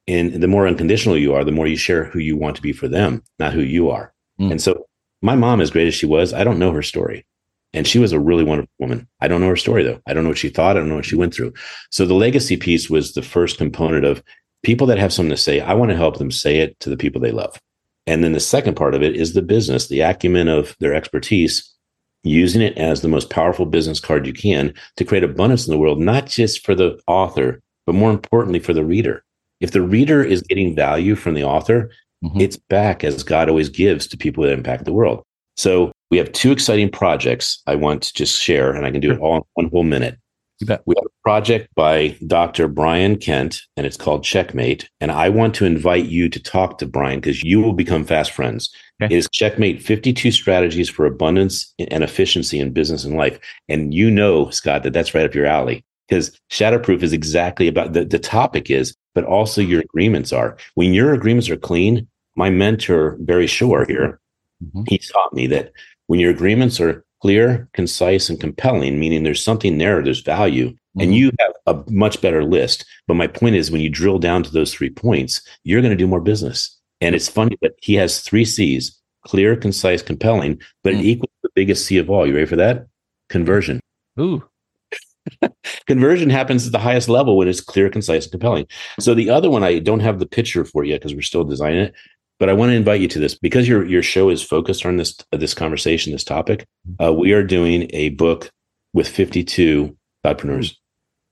in 0.06 0.40
the 0.40 0.48
more 0.48 0.66
unconditional 0.66 1.16
you 1.16 1.34
are, 1.34 1.44
the 1.44 1.52
more 1.52 1.66
you 1.66 1.76
share 1.76 2.04
who 2.04 2.18
you 2.18 2.36
want 2.36 2.56
to 2.56 2.62
be 2.62 2.72
for 2.72 2.88
them, 2.88 3.22
not 3.38 3.52
who 3.52 3.60
you 3.60 3.88
are. 3.90 4.12
Mm. 4.40 4.52
And 4.52 4.62
so 4.62 4.86
my 5.22 5.34
mom, 5.34 5.60
as 5.60 5.70
great 5.70 5.86
as 5.86 5.94
she 5.94 6.06
was, 6.06 6.32
I 6.32 6.44
don't 6.44 6.58
know 6.58 6.72
her 6.72 6.82
story. 6.82 7.24
And 7.72 7.86
she 7.86 7.98
was 7.98 8.12
a 8.12 8.20
really 8.20 8.44
wonderful 8.44 8.72
woman. 8.78 9.08
I 9.20 9.28
don't 9.28 9.40
know 9.40 9.48
her 9.48 9.56
story 9.56 9.82
though. 9.82 10.00
I 10.06 10.12
don't 10.12 10.24
know 10.24 10.30
what 10.30 10.38
she 10.38 10.50
thought. 10.50 10.76
I 10.76 10.80
don't 10.80 10.88
know 10.88 10.96
what 10.96 11.06
she 11.06 11.16
went 11.16 11.32
through. 11.32 11.54
So 11.90 12.04
the 12.04 12.14
legacy 12.14 12.56
piece 12.56 12.90
was 12.90 13.12
the 13.12 13.22
first 13.22 13.56
component 13.56 14.04
of 14.04 14.22
people 14.62 14.86
that 14.88 14.98
have 14.98 15.12
something 15.12 15.30
to 15.30 15.36
say, 15.36 15.60
I 15.60 15.74
want 15.74 15.90
to 15.90 15.96
help 15.96 16.18
them 16.18 16.30
say 16.30 16.58
it 16.58 16.78
to 16.80 16.90
the 16.90 16.96
people 16.96 17.20
they 17.20 17.32
love. 17.32 17.58
And 18.06 18.22
then 18.22 18.32
the 18.32 18.40
second 18.40 18.74
part 18.74 18.94
of 18.94 19.02
it 19.02 19.16
is 19.16 19.32
the 19.32 19.42
business, 19.42 19.88
the 19.88 20.00
acumen 20.00 20.48
of 20.48 20.76
their 20.80 20.94
expertise, 20.94 21.68
using 22.24 22.60
it 22.60 22.76
as 22.76 23.00
the 23.00 23.08
most 23.08 23.30
powerful 23.30 23.66
business 23.66 24.00
card 24.00 24.26
you 24.26 24.32
can 24.32 24.74
to 24.96 25.04
create 25.04 25.24
abundance 25.24 25.66
in 25.66 25.72
the 25.72 25.78
world, 25.78 26.00
not 26.00 26.26
just 26.26 26.64
for 26.64 26.74
the 26.74 27.00
author, 27.06 27.60
but 27.86 27.94
more 27.94 28.10
importantly 28.10 28.58
for 28.58 28.72
the 28.72 28.84
reader. 28.84 29.24
If 29.60 29.70
the 29.70 29.82
reader 29.82 30.22
is 30.22 30.42
getting 30.42 30.74
value 30.74 31.14
from 31.14 31.34
the 31.34 31.44
author, 31.44 31.90
mm-hmm. 32.22 32.40
it's 32.40 32.56
back 32.56 33.04
as 33.04 33.22
God 33.22 33.48
always 33.48 33.68
gives 33.68 34.06
to 34.08 34.16
people 34.16 34.44
that 34.44 34.52
impact 34.52 34.84
the 34.84 34.92
world. 34.92 35.22
So 35.56 35.92
we 36.10 36.18
have 36.18 36.32
two 36.32 36.52
exciting 36.52 36.90
projects 36.90 37.62
I 37.66 37.74
want 37.74 38.02
to 38.02 38.12
just 38.14 38.40
share, 38.40 38.72
and 38.72 38.86
I 38.86 38.90
can 38.90 39.00
do 39.00 39.12
it 39.12 39.18
all 39.18 39.36
in 39.36 39.42
one 39.54 39.70
whole 39.70 39.84
minute. 39.84 40.18
We 40.60 40.94
have 40.96 41.06
a 41.06 41.22
project 41.24 41.68
by 41.74 42.16
Dr. 42.26 42.68
Brian 42.68 43.16
Kent, 43.16 43.62
and 43.76 43.84
it's 43.84 43.96
called 43.96 44.22
Checkmate. 44.22 44.88
And 45.00 45.10
I 45.10 45.28
want 45.28 45.54
to 45.56 45.64
invite 45.64 46.06
you 46.06 46.28
to 46.28 46.40
talk 46.40 46.78
to 46.78 46.86
Brian 46.86 47.18
because 47.18 47.42
you 47.42 47.60
will 47.60 47.72
become 47.72 48.04
fast 48.04 48.30
friends. 48.30 48.72
Okay. 49.02 49.12
It 49.12 49.18
is 49.18 49.28
Checkmate 49.32 49.82
52 49.82 50.30
Strategies 50.30 50.88
for 50.88 51.04
Abundance 51.04 51.74
and 51.78 52.04
Efficiency 52.04 52.60
in 52.60 52.72
Business 52.72 53.04
and 53.04 53.16
Life. 53.16 53.38
And 53.68 53.92
you 53.92 54.10
know, 54.10 54.50
Scott, 54.50 54.84
that 54.84 54.92
that's 54.92 55.14
right 55.14 55.24
up 55.26 55.34
your 55.34 55.46
alley 55.46 55.84
because 56.08 56.38
Shatterproof 56.50 57.02
is 57.02 57.12
exactly 57.12 57.66
about 57.66 57.92
the, 57.94 58.04
the 58.04 58.18
topic 58.18 58.70
is, 58.70 58.94
but 59.14 59.24
also 59.24 59.60
your 59.60 59.80
agreements 59.80 60.32
are. 60.32 60.56
When 60.74 60.92
your 60.92 61.12
agreements 61.14 61.50
are 61.50 61.56
clean, 61.56 62.06
my 62.36 62.50
mentor, 62.50 63.16
Barry 63.20 63.46
Shore 63.46 63.84
here, 63.86 64.20
mm-hmm. 64.62 64.82
he 64.88 64.98
taught 64.98 65.32
me 65.34 65.46
that 65.48 65.72
when 66.06 66.20
your 66.20 66.30
agreements 66.30 66.80
are 66.80 67.04
clear, 67.20 67.68
concise, 67.72 68.28
and 68.28 68.40
compelling, 68.40 68.98
meaning 68.98 69.22
there's 69.22 69.42
something 69.42 69.78
there, 69.78 70.02
there's 70.02 70.20
value, 70.20 70.70
mm-hmm. 70.70 71.00
and 71.00 71.14
you 71.14 71.30
have 71.38 71.52
a 71.66 71.90
much 71.90 72.20
better 72.20 72.44
list. 72.44 72.84
But 73.06 73.14
my 73.14 73.26
point 73.26 73.54
is, 73.54 73.70
when 73.70 73.80
you 73.80 73.88
drill 73.88 74.18
down 74.18 74.42
to 74.42 74.50
those 74.50 74.74
three 74.74 74.90
points, 74.90 75.42
you're 75.64 75.80
going 75.80 75.92
to 75.92 75.96
do 75.96 76.08
more 76.08 76.20
business. 76.20 76.78
And 77.00 77.14
it's 77.14 77.28
funny 77.28 77.56
that 77.62 77.72
he 77.80 77.94
has 77.94 78.20
three 78.20 78.44
C's 78.44 78.98
clear, 79.24 79.56
concise, 79.56 80.02
compelling, 80.02 80.60
but 80.82 80.92
mm-hmm. 80.92 81.00
it 81.00 81.06
equals 81.06 81.32
the 81.42 81.48
biggest 81.54 81.86
C 81.86 81.98
of 81.98 82.10
all. 82.10 82.26
You 82.26 82.34
ready 82.34 82.46
for 82.46 82.56
that? 82.56 82.86
Conversion. 83.28 83.80
Ooh. 84.18 84.44
Conversion 85.86 86.30
happens 86.30 86.66
at 86.66 86.72
the 86.72 86.78
highest 86.78 87.08
level 87.08 87.36
when 87.36 87.48
it's 87.48 87.60
clear, 87.60 87.88
concise, 87.88 88.24
and 88.24 88.32
compelling. 88.32 88.66
So 88.98 89.14
the 89.14 89.30
other 89.30 89.50
one, 89.50 89.62
I 89.62 89.78
don't 89.78 90.00
have 90.00 90.18
the 90.18 90.26
picture 90.26 90.64
for 90.64 90.84
yet 90.84 91.00
because 91.00 91.14
we're 91.14 91.22
still 91.22 91.44
designing 91.44 91.84
it, 91.84 91.94
But 92.42 92.48
I 92.48 92.54
want 92.54 92.70
to 92.70 92.74
invite 92.76 93.00
you 93.00 93.06
to 93.06 93.20
this 93.20 93.36
because 93.36 93.68
your 93.68 93.86
your 93.86 94.02
show 94.02 94.28
is 94.28 94.42
focused 94.42 94.84
on 94.84 94.96
this 94.96 95.16
this 95.30 95.54
conversation, 95.54 96.10
this 96.10 96.24
topic. 96.24 96.66
Uh, 97.00 97.12
we 97.12 97.32
are 97.32 97.44
doing 97.44 97.88
a 97.92 98.08
book 98.08 98.50
with 98.92 99.06
52 99.06 99.96
entrepreneurs. 100.24 100.76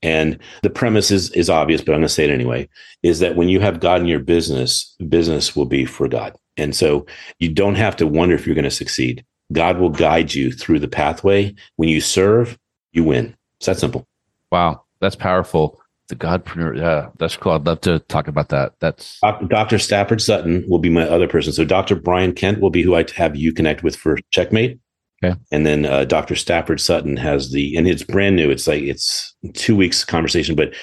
And 0.01 0.39
the 0.63 0.69
premise 0.69 1.11
is, 1.11 1.29
is 1.31 1.49
obvious, 1.49 1.81
but 1.81 1.91
I'm 1.91 1.99
going 1.99 2.07
to 2.07 2.13
say 2.13 2.23
it 2.23 2.29
anyway, 2.29 2.69
is 3.03 3.19
that 3.19 3.35
when 3.35 3.49
you 3.49 3.59
have 3.59 3.81
God 3.81 3.99
in 3.99 4.07
your 4.07 4.21
business, 4.21 4.95
business 5.09 5.53
will 5.53 5.65
be 5.65 5.83
for 5.83 6.07
God. 6.07 6.33
And 6.55 6.73
so 6.73 7.05
you 7.39 7.49
don't 7.49 7.75
have 7.75 7.97
to 7.97 8.07
wonder 8.07 8.33
if 8.33 8.45
you're 8.45 8.55
going 8.55 8.63
to 8.63 8.71
succeed. 8.71 9.25
God 9.51 9.79
will 9.79 9.89
guide 9.89 10.33
you 10.33 10.49
through 10.49 10.79
the 10.79 10.87
pathway. 10.87 11.53
When 11.75 11.89
you 11.89 11.99
serve, 11.99 12.57
you 12.93 13.03
win. 13.03 13.35
It's 13.59 13.65
that 13.65 13.79
simple. 13.79 14.07
Wow. 14.49 14.85
That's 15.01 15.17
powerful. 15.17 15.80
The 16.11 16.17
Godpreneur. 16.17 16.77
Yeah, 16.77 17.07
that's 17.19 17.37
cool. 17.37 17.53
I'd 17.53 17.65
love 17.65 17.79
to 17.81 17.99
talk 17.99 18.27
about 18.27 18.49
that. 18.49 18.73
That's 18.81 19.17
Dr. 19.47 19.79
Stafford 19.79 20.21
Sutton 20.21 20.65
will 20.67 20.77
be 20.77 20.89
my 20.89 21.03
other 21.03 21.25
person. 21.25 21.53
So 21.53 21.63
Dr. 21.63 21.95
Brian 21.95 22.33
Kent 22.33 22.59
will 22.59 22.69
be 22.69 22.81
who 22.81 22.95
I 22.95 23.05
have 23.15 23.37
you 23.37 23.53
connect 23.53 23.81
with 23.81 23.95
for 23.95 24.17
Checkmate. 24.29 24.77
Okay. 25.23 25.39
And 25.53 25.65
then 25.65 25.85
uh, 25.85 26.03
Dr. 26.03 26.35
Stafford 26.35 26.81
Sutton 26.81 27.15
has 27.15 27.53
the, 27.53 27.77
and 27.77 27.87
it's 27.87 28.03
brand 28.03 28.35
new. 28.35 28.51
It's 28.51 28.67
like 28.67 28.83
it's 28.83 29.33
two 29.53 29.73
weeks 29.73 30.03
conversation. 30.03 30.53
But 30.53 30.73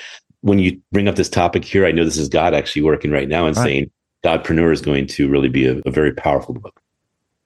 when 0.41 0.61
you 0.61 0.81
bring 0.93 1.09
up 1.09 1.17
this 1.17 1.29
topic 1.29 1.63
here, 1.63 1.85
I 1.85 1.93
know 1.93 2.07
this 2.07 2.17
is 2.17 2.31
God 2.31 2.55
actually 2.55 2.81
working 2.81 3.11
right 3.11 3.29
now 3.29 3.45
and 3.45 3.55
saying 3.55 3.91
Godpreneur 4.25 4.73
is 4.73 4.81
going 4.81 5.09
to 5.09 5.29
really 5.29 5.51
be 5.51 5.67
a, 5.67 5.83
a 5.85 5.91
very 5.91 6.15
powerful 6.15 6.55
book. 6.55 6.81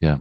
Yeah. 0.00 0.18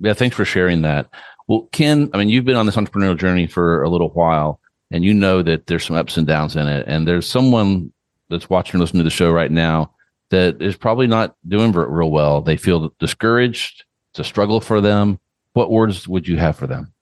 Yeah. 0.00 0.12
Thanks 0.12 0.36
for 0.36 0.44
sharing 0.44 0.82
that. 0.82 1.08
Well, 1.48 1.66
Ken, 1.72 2.10
I 2.12 2.18
mean, 2.18 2.28
you've 2.28 2.44
been 2.44 2.56
on 2.56 2.66
this 2.66 2.76
entrepreneurial 2.76 3.16
journey 3.16 3.46
for 3.46 3.82
a 3.82 3.88
little 3.88 4.10
while 4.10 4.60
and 4.90 5.04
you 5.04 5.14
know 5.14 5.42
that 5.42 5.66
there's 5.66 5.84
some 5.84 5.96
ups 5.96 6.16
and 6.16 6.26
downs 6.26 6.56
in 6.56 6.66
it. 6.66 6.84
And 6.86 7.06
there's 7.06 7.28
someone 7.28 7.92
that's 8.28 8.50
watching 8.50 8.74
and 8.74 8.80
listening 8.80 9.00
to 9.00 9.04
the 9.04 9.10
show 9.10 9.30
right 9.30 9.50
now 9.50 9.92
that 10.30 10.60
is 10.60 10.76
probably 10.76 11.06
not 11.06 11.36
doing 11.48 11.72
real 11.72 12.10
well. 12.10 12.40
They 12.40 12.56
feel 12.56 12.94
discouraged. 12.98 13.84
It's 14.12 14.20
a 14.20 14.24
struggle 14.24 14.60
for 14.60 14.80
them. 14.80 15.18
What 15.52 15.70
words 15.70 16.06
would 16.08 16.28
you 16.28 16.36
have 16.36 16.56
for 16.56 16.66
them? 16.66 16.92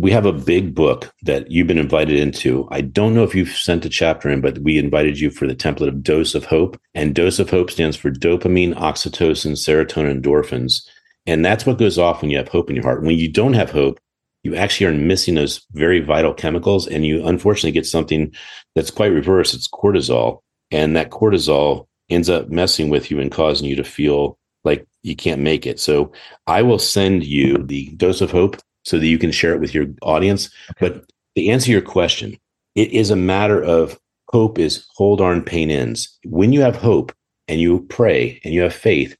We 0.00 0.12
have 0.12 0.26
a 0.26 0.32
big 0.32 0.74
book 0.74 1.12
that 1.22 1.50
you've 1.50 1.66
been 1.66 1.76
invited 1.76 2.18
into. 2.18 2.68
I 2.70 2.82
don't 2.82 3.14
know 3.14 3.24
if 3.24 3.34
you've 3.34 3.48
sent 3.48 3.84
a 3.84 3.88
chapter 3.88 4.28
in, 4.28 4.40
but 4.40 4.58
we 4.58 4.78
invited 4.78 5.18
you 5.18 5.28
for 5.30 5.48
the 5.48 5.56
template 5.56 5.88
of 5.88 6.04
Dose 6.04 6.36
of 6.36 6.44
Hope. 6.44 6.80
And 6.94 7.14
Dose 7.14 7.40
of 7.40 7.50
Hope 7.50 7.70
stands 7.70 7.96
for 7.96 8.10
dopamine, 8.10 8.74
oxytocin, 8.74 9.52
serotonin, 9.52 10.22
endorphins. 10.22 10.86
And 11.26 11.44
that's 11.44 11.66
what 11.66 11.78
goes 11.78 11.98
off 11.98 12.22
when 12.22 12.30
you 12.30 12.38
have 12.38 12.48
hope 12.48 12.70
in 12.70 12.76
your 12.76 12.84
heart. 12.84 13.02
When 13.02 13.18
you 13.18 13.30
don't 13.30 13.54
have 13.54 13.70
hope, 13.70 13.98
you 14.48 14.56
actually 14.56 14.86
are 14.86 14.92
missing 14.92 15.34
those 15.34 15.64
very 15.72 16.00
vital 16.00 16.34
chemicals. 16.34 16.86
And 16.86 17.04
you 17.04 17.26
unfortunately 17.26 17.72
get 17.72 17.86
something 17.86 18.32
that's 18.74 18.90
quite 18.90 19.12
reverse. 19.12 19.54
It's 19.54 19.68
cortisol. 19.68 20.40
And 20.70 20.96
that 20.96 21.10
cortisol 21.10 21.86
ends 22.10 22.30
up 22.30 22.48
messing 22.48 22.88
with 22.90 23.10
you 23.10 23.20
and 23.20 23.30
causing 23.30 23.68
you 23.68 23.76
to 23.76 23.84
feel 23.84 24.38
like 24.64 24.86
you 25.02 25.14
can't 25.16 25.40
make 25.40 25.66
it. 25.66 25.78
So 25.80 26.12
I 26.46 26.62
will 26.62 26.78
send 26.78 27.24
you 27.24 27.58
the 27.58 27.90
dose 27.96 28.20
of 28.20 28.30
hope 28.30 28.56
so 28.84 28.98
that 28.98 29.06
you 29.06 29.18
can 29.18 29.32
share 29.32 29.52
it 29.52 29.60
with 29.60 29.74
your 29.74 29.86
audience. 30.02 30.50
Okay. 30.72 30.88
But 30.88 31.10
to 31.36 31.46
answer 31.46 31.70
your 31.70 31.82
question, 31.82 32.38
it 32.74 32.90
is 32.92 33.10
a 33.10 33.16
matter 33.16 33.62
of 33.62 33.98
hope 34.30 34.58
is 34.58 34.86
hold 34.94 35.20
on 35.20 35.42
pain 35.42 35.70
ends. 35.70 36.18
When 36.24 36.52
you 36.52 36.60
have 36.60 36.76
hope 36.76 37.12
and 37.46 37.60
you 37.60 37.80
pray 37.88 38.40
and 38.44 38.52
you 38.52 38.62
have 38.62 38.74
faith, 38.74 39.16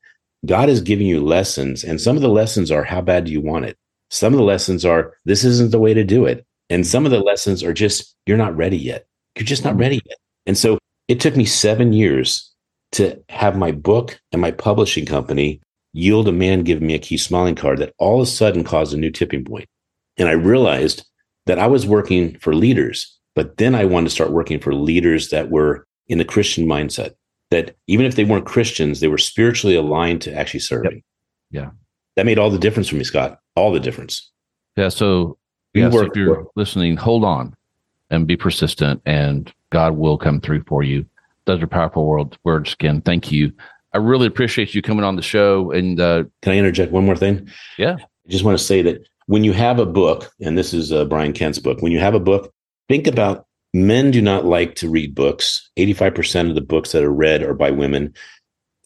God 0.47 0.69
is 0.69 0.81
giving 0.81 1.07
you 1.07 1.25
lessons. 1.25 1.85
And 1.85 2.01
some 2.01 2.17
of 2.17 2.23
the 2.23 2.29
lessons 2.29 2.71
are 2.71 2.85
how 2.85 3.01
bad 3.01 3.25
do 3.25 3.33
you 3.33 3.41
want 3.41 3.65
it? 3.65 3.77
Some 4.11 4.33
of 4.33 4.39
the 4.39 4.45
lessons 4.45 4.85
are 4.85 5.15
this 5.25 5.45
isn't 5.45 5.71
the 5.71 5.79
way 5.79 5.95
to 5.95 6.05
do 6.05 6.25
it. 6.25 6.45
And 6.71 6.87
some 6.87 7.05
of 7.05 7.11
the 7.11 7.21
lessons 7.21 7.63
are 7.63 7.73
just 7.73 8.15
you're 8.27 8.37
not 8.37 8.57
ready 8.57 8.77
yet. 8.77 9.07
You're 9.37 9.45
just 9.45 9.65
not 9.65 9.73
mm-hmm. 9.73 9.81
ready 9.81 10.03
yet. 10.07 10.19
And 10.47 10.57
so 10.57 10.79
it 11.09 11.21
took 11.21 11.37
me 11.37 11.45
seven 11.45 11.93
years 11.93 12.51
to 12.93 13.23
have 13.29 13.57
my 13.57 13.73
book 13.73 14.21
and 14.33 14.41
my 14.41 14.51
publishing 14.51 15.07
company 15.07 15.61
yield 15.93 16.29
a 16.29 16.33
man 16.33 16.63
giving 16.63 16.87
me 16.87 16.95
a 16.95 16.99
key 16.99 17.17
smiling 17.17 17.55
card 17.55 17.79
that 17.79 17.95
all 17.99 18.21
of 18.21 18.29
a 18.29 18.31
sudden 18.31 18.65
caused 18.65 18.95
a 18.95 18.97
new 18.97 19.11
tipping 19.11 19.45
point. 19.45 19.69
And 20.17 20.29
I 20.29 20.33
realized 20.33 21.07
that 21.47 21.59
I 21.59 21.67
was 21.67 21.87
working 21.87 22.39
for 22.39 22.55
leaders, 22.55 23.19
but 23.35 23.57
then 23.57 23.75
I 23.75 23.85
wanted 23.85 24.07
to 24.07 24.15
start 24.15 24.33
working 24.33 24.61
for 24.61 24.75
leaders 24.75 25.31
that 25.31 25.51
were 25.51 25.87
in 26.09 26.19
the 26.19 26.25
Christian 26.25 26.67
mindset, 26.67 27.15
that 27.51 27.77
even 27.87 28.07
if 28.07 28.17
they 28.17 28.25
weren't 28.25 28.47
Christians, 28.47 29.01
they 29.01 29.09
were 29.09 29.19
spiritually 29.19 29.77
aligned 29.77 30.23
to 30.23 30.35
actually 30.35 30.61
serving. 30.61 31.03
Yep. 31.51 31.63
Yeah. 31.63 31.71
That 32.19 32.27
made 32.27 32.37
all 32.37 32.51
the 32.51 32.59
difference 32.59 32.89
for 32.89 32.97
me, 32.97 33.05
Scott. 33.05 33.39
All 33.55 33.71
the 33.71 33.79
difference. 33.79 34.29
Yeah. 34.77 34.89
So, 34.89 35.39
yeah, 35.73 35.89
so 35.89 36.01
if 36.01 36.17
you're 36.17 36.49
listening, 36.57 36.97
hold 36.97 37.23
on 37.23 37.55
and 38.11 38.27
be 38.27 38.37
persistent, 38.37 39.01
and 39.07 39.55
God 39.71 39.97
will 39.97 40.19
come 40.19 40.41
through 40.41 40.65
for 40.67 40.83
you. 40.83 41.07
Those 41.45 41.63
are 41.63 41.69
powerful 41.69 42.05
words, 42.43 42.73
again. 42.73 43.03
Thank 43.03 43.31
you. 43.31 43.53
I 43.93 43.99
really 43.99 44.27
appreciate 44.27 44.75
you 44.75 44.83
coming 44.83 45.05
on 45.05 45.15
the 45.15 45.23
show. 45.23 45.71
And 45.71 46.01
uh, 46.01 46.25
can 46.43 46.55
I 46.55 46.59
interject 46.59 46.91
one 46.91 47.07
more 47.07 47.15
thing? 47.15 47.49
Yeah. 47.79 47.99
I 48.01 48.31
just 48.31 48.43
want 48.43 48.59
to 48.59 48.65
say 48.65 48.83
that 48.83 49.07
when 49.27 49.45
you 49.45 49.53
have 49.53 49.79
a 49.79 49.87
book, 49.87 50.29
and 50.41 50.59
this 50.59 50.75
is 50.75 50.91
uh, 50.91 51.05
Brian 51.05 51.33
Kent's 51.33 51.61
book, 51.61 51.83
when 51.83 51.93
you 51.93 52.01
have 52.01 52.15
a 52.15 52.21
book, 52.21 52.53
think 52.89 53.07
about 53.07 53.47
men 53.73 54.11
do 54.11 54.21
not 54.21 54.45
like 54.45 54.75
to 54.75 54.91
read 54.91 55.15
books. 55.15 55.71
85% 55.77 56.49
of 56.49 56.57
the 56.57 56.63
books 56.63 56.91
that 56.91 57.05
are 57.05 57.15
read 57.15 57.45
are 57.45 57.55
by 57.55 57.71
women. 57.71 58.13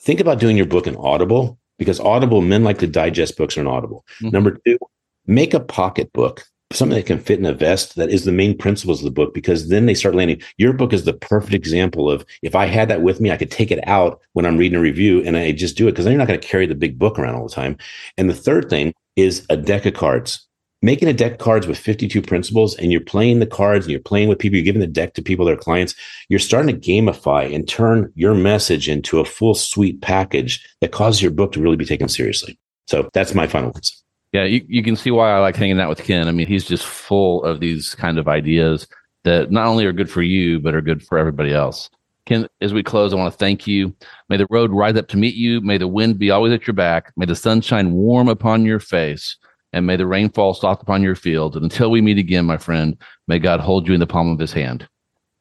Think 0.00 0.20
about 0.20 0.38
doing 0.38 0.58
your 0.58 0.66
book 0.66 0.86
in 0.86 0.96
Audible 0.96 1.58
because 1.82 2.00
Audible, 2.00 2.40
men 2.40 2.64
like 2.64 2.78
to 2.78 2.86
digest 2.86 3.36
books 3.36 3.58
on 3.58 3.66
Audible. 3.66 4.04
Mm-hmm. 4.20 4.30
Number 4.30 4.58
two, 4.66 4.78
make 5.26 5.54
a 5.54 5.60
pocket 5.60 6.12
book 6.12 6.44
something 6.72 6.96
that 6.96 7.06
can 7.06 7.18
fit 7.18 7.38
in 7.38 7.44
a 7.44 7.52
vest 7.52 7.96
that 7.96 8.10
is 8.10 8.24
the 8.24 8.32
main 8.32 8.56
principles 8.56 9.00
of 9.00 9.04
the 9.04 9.10
book 9.10 9.34
because 9.34 9.68
then 9.68 9.86
they 9.86 9.94
start 9.94 10.14
landing 10.14 10.40
your 10.56 10.72
book 10.72 10.92
is 10.92 11.04
the 11.04 11.12
perfect 11.12 11.54
example 11.54 12.10
of 12.10 12.24
if 12.42 12.54
i 12.54 12.66
had 12.66 12.88
that 12.88 13.02
with 13.02 13.20
me 13.20 13.30
i 13.30 13.36
could 13.36 13.50
take 13.50 13.70
it 13.70 13.86
out 13.86 14.20
when 14.32 14.46
i'm 14.46 14.56
reading 14.56 14.78
a 14.78 14.80
review 14.80 15.22
and 15.24 15.36
i 15.36 15.52
just 15.52 15.76
do 15.76 15.86
it 15.86 15.92
because 15.92 16.04
then 16.04 16.12
you're 16.12 16.18
not 16.18 16.28
going 16.28 16.40
to 16.40 16.48
carry 16.48 16.66
the 16.66 16.74
big 16.74 16.98
book 16.98 17.18
around 17.18 17.34
all 17.34 17.46
the 17.46 17.54
time 17.54 17.76
and 18.16 18.28
the 18.28 18.34
third 18.34 18.68
thing 18.70 18.92
is 19.16 19.44
a 19.50 19.56
deck 19.56 19.84
of 19.86 19.94
cards 19.94 20.48
making 20.82 21.08
a 21.08 21.12
deck 21.12 21.38
cards 21.38 21.66
with 21.66 21.78
52 21.78 22.20
principles 22.20 22.76
and 22.76 22.92
you're 22.92 23.00
playing 23.00 23.38
the 23.38 23.46
cards 23.46 23.86
and 23.86 23.90
you're 23.90 24.00
playing 24.00 24.28
with 24.28 24.38
people 24.38 24.56
you're 24.56 24.64
giving 24.64 24.80
the 24.80 24.86
deck 24.86 25.14
to 25.14 25.22
people 25.22 25.46
their 25.46 25.56
clients 25.56 25.94
you're 26.28 26.38
starting 26.38 26.78
to 26.78 26.90
gamify 26.90 27.54
and 27.54 27.68
turn 27.68 28.12
your 28.14 28.34
message 28.34 28.88
into 28.88 29.20
a 29.20 29.24
full 29.24 29.54
suite 29.54 30.00
package 30.02 30.64
that 30.80 30.92
causes 30.92 31.22
your 31.22 31.30
book 31.30 31.52
to 31.52 31.60
really 31.60 31.76
be 31.76 31.84
taken 31.84 32.08
seriously 32.08 32.58
so 32.86 33.08
that's 33.12 33.34
my 33.34 33.46
final 33.46 33.70
words 33.70 34.02
yeah, 34.32 34.44
you, 34.44 34.64
you 34.66 34.82
can 34.82 34.96
see 34.96 35.10
why 35.10 35.30
I 35.30 35.40
like 35.40 35.56
hanging 35.56 35.78
out 35.78 35.90
with 35.90 36.02
Ken. 36.02 36.26
I 36.26 36.32
mean, 36.32 36.46
he's 36.46 36.64
just 36.64 36.86
full 36.86 37.44
of 37.44 37.60
these 37.60 37.94
kind 37.94 38.18
of 38.18 38.28
ideas 38.28 38.86
that 39.24 39.50
not 39.50 39.66
only 39.66 39.84
are 39.84 39.92
good 39.92 40.10
for 40.10 40.22
you, 40.22 40.58
but 40.58 40.74
are 40.74 40.80
good 40.80 41.02
for 41.06 41.18
everybody 41.18 41.52
else. 41.52 41.90
Ken, 42.24 42.48
as 42.60 42.72
we 42.72 42.82
close, 42.82 43.12
I 43.12 43.16
want 43.16 43.32
to 43.32 43.38
thank 43.38 43.66
you. 43.66 43.94
May 44.28 44.38
the 44.38 44.46
road 44.48 44.70
rise 44.70 44.96
up 44.96 45.08
to 45.08 45.16
meet 45.16 45.34
you. 45.34 45.60
May 45.60 45.76
the 45.76 45.88
wind 45.88 46.18
be 46.18 46.30
always 46.30 46.52
at 46.52 46.66
your 46.66 46.74
back. 46.74 47.12
May 47.16 47.26
the 47.26 47.36
sun 47.36 47.60
shine 47.60 47.92
warm 47.92 48.28
upon 48.28 48.64
your 48.64 48.80
face. 48.80 49.36
And 49.72 49.86
may 49.86 49.96
the 49.96 50.06
rain 50.06 50.30
fall 50.30 50.54
soft 50.54 50.82
upon 50.82 51.02
your 51.02 51.14
fields. 51.14 51.56
And 51.56 51.64
until 51.64 51.90
we 51.90 52.00
meet 52.00 52.18
again, 52.18 52.44
my 52.44 52.58
friend, 52.58 52.96
may 53.26 53.38
God 53.38 53.60
hold 53.60 53.88
you 53.88 53.94
in 53.94 54.00
the 54.00 54.06
palm 54.06 54.30
of 54.30 54.38
his 54.38 54.52
hand. 54.52 54.86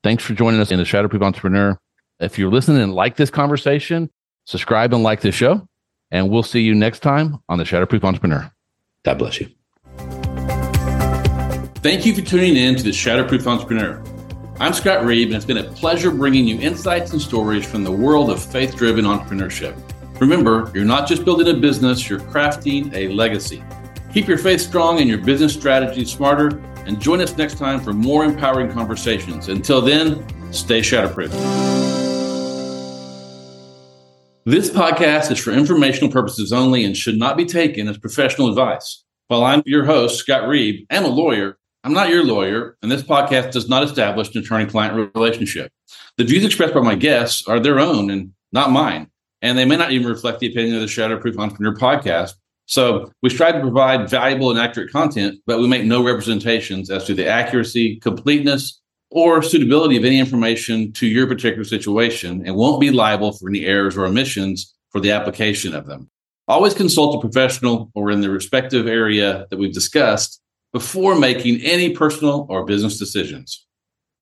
Thanks 0.03 0.23
for 0.23 0.33
joining 0.33 0.61
us 0.61 0.71
in 0.71 0.77
the 0.77 0.83
Shatterproof 0.83 1.21
Entrepreneur. 1.21 1.77
If 2.19 2.39
you're 2.39 2.51
listening 2.51 2.81
and 2.81 2.93
like 2.93 3.17
this 3.17 3.29
conversation, 3.29 4.09
subscribe 4.45 4.93
and 4.93 5.03
like 5.03 5.21
this 5.21 5.35
show. 5.35 5.67
And 6.11 6.29
we'll 6.29 6.43
see 6.43 6.61
you 6.61 6.75
next 6.75 6.99
time 6.99 7.39
on 7.49 7.57
the 7.57 7.63
Shatterproof 7.63 8.03
Entrepreneur. 8.03 8.51
God 9.03 9.17
bless 9.17 9.39
you. 9.39 9.49
Thank 11.81 12.05
you 12.05 12.13
for 12.13 12.21
tuning 12.21 12.55
in 12.55 12.75
to 12.75 12.83
the 12.83 12.91
Shatterproof 12.91 13.47
Entrepreneur. 13.47 14.03
I'm 14.59 14.73
Scott 14.73 15.03
Reib, 15.03 15.25
and 15.25 15.35
it's 15.35 15.45
been 15.45 15.57
a 15.57 15.63
pleasure 15.63 16.11
bringing 16.11 16.47
you 16.47 16.59
insights 16.59 17.11
and 17.13 17.21
stories 17.21 17.65
from 17.65 17.83
the 17.83 17.91
world 17.91 18.29
of 18.29 18.39
faith 18.43 18.75
driven 18.75 19.05
entrepreneurship. 19.05 19.75
Remember, 20.21 20.71
you're 20.75 20.85
not 20.85 21.07
just 21.07 21.25
building 21.25 21.47
a 21.47 21.59
business, 21.59 22.07
you're 22.07 22.19
crafting 22.19 22.93
a 22.93 23.07
legacy. 23.07 23.63
Keep 24.13 24.27
your 24.27 24.37
faith 24.37 24.59
strong 24.59 24.99
and 24.99 25.07
your 25.07 25.19
business 25.19 25.53
strategy 25.53 26.03
smarter, 26.03 26.57
and 26.85 26.99
join 26.99 27.21
us 27.21 27.37
next 27.37 27.57
time 27.57 27.79
for 27.79 27.93
more 27.93 28.25
empowering 28.25 28.69
conversations. 28.69 29.47
Until 29.47 29.81
then, 29.81 30.25
stay 30.51 30.81
shatterproof. 30.81 31.31
This 34.43 34.69
podcast 34.69 35.31
is 35.31 35.39
for 35.39 35.51
informational 35.51 36.11
purposes 36.11 36.51
only 36.51 36.83
and 36.83 36.97
should 36.97 37.17
not 37.17 37.37
be 37.37 37.45
taken 37.45 37.87
as 37.87 37.97
professional 37.97 38.49
advice. 38.49 39.05
While 39.29 39.45
I'm 39.45 39.63
your 39.65 39.85
host, 39.85 40.17
Scott 40.17 40.43
Reib, 40.43 40.85
and 40.89 41.05
a 41.05 41.09
lawyer, 41.09 41.57
I'm 41.85 41.93
not 41.93 42.09
your 42.09 42.25
lawyer, 42.25 42.75
and 42.81 42.91
this 42.91 43.03
podcast 43.03 43.51
does 43.51 43.69
not 43.69 43.83
establish 43.83 44.35
an 44.35 44.41
attorney 44.41 44.65
client 44.65 45.13
relationship. 45.15 45.71
The 46.17 46.25
views 46.25 46.43
expressed 46.43 46.73
by 46.73 46.81
my 46.81 46.95
guests 46.95 47.47
are 47.47 47.61
their 47.61 47.79
own 47.79 48.09
and 48.09 48.33
not 48.51 48.71
mine, 48.71 49.09
and 49.41 49.57
they 49.57 49.63
may 49.63 49.77
not 49.77 49.93
even 49.93 50.07
reflect 50.07 50.41
the 50.41 50.47
opinion 50.47 50.75
of 50.75 50.81
the 50.81 50.87
Shatterproof 50.87 51.37
Entrepreneur 51.37 51.75
podcast. 51.75 52.33
So 52.71 53.11
we 53.21 53.29
strive 53.29 53.55
to 53.55 53.59
provide 53.59 54.09
valuable 54.09 54.49
and 54.49 54.57
accurate 54.57 54.93
content, 54.93 55.41
but 55.45 55.59
we 55.59 55.67
make 55.67 55.83
no 55.83 56.01
representations 56.01 56.89
as 56.89 57.03
to 57.03 57.13
the 57.13 57.27
accuracy, 57.27 57.97
completeness, 57.97 58.79
or 59.09 59.41
suitability 59.41 59.97
of 59.97 60.05
any 60.05 60.17
information 60.19 60.93
to 60.93 61.05
your 61.05 61.27
particular 61.27 61.65
situation 61.65 62.47
and 62.47 62.55
won't 62.55 62.79
be 62.79 62.89
liable 62.89 63.33
for 63.33 63.49
any 63.49 63.65
errors 63.65 63.97
or 63.97 64.05
omissions 64.05 64.73
for 64.89 65.01
the 65.01 65.11
application 65.11 65.75
of 65.75 65.85
them. 65.85 66.09
Always 66.47 66.73
consult 66.73 67.17
a 67.17 67.19
professional 67.19 67.91
or 67.93 68.09
in 68.09 68.21
the 68.21 68.29
respective 68.29 68.87
area 68.87 69.47
that 69.49 69.57
we've 69.57 69.73
discussed 69.73 70.39
before 70.71 71.19
making 71.19 71.59
any 71.59 71.93
personal 71.93 72.45
or 72.49 72.63
business 72.63 72.97
decisions. 72.97 73.67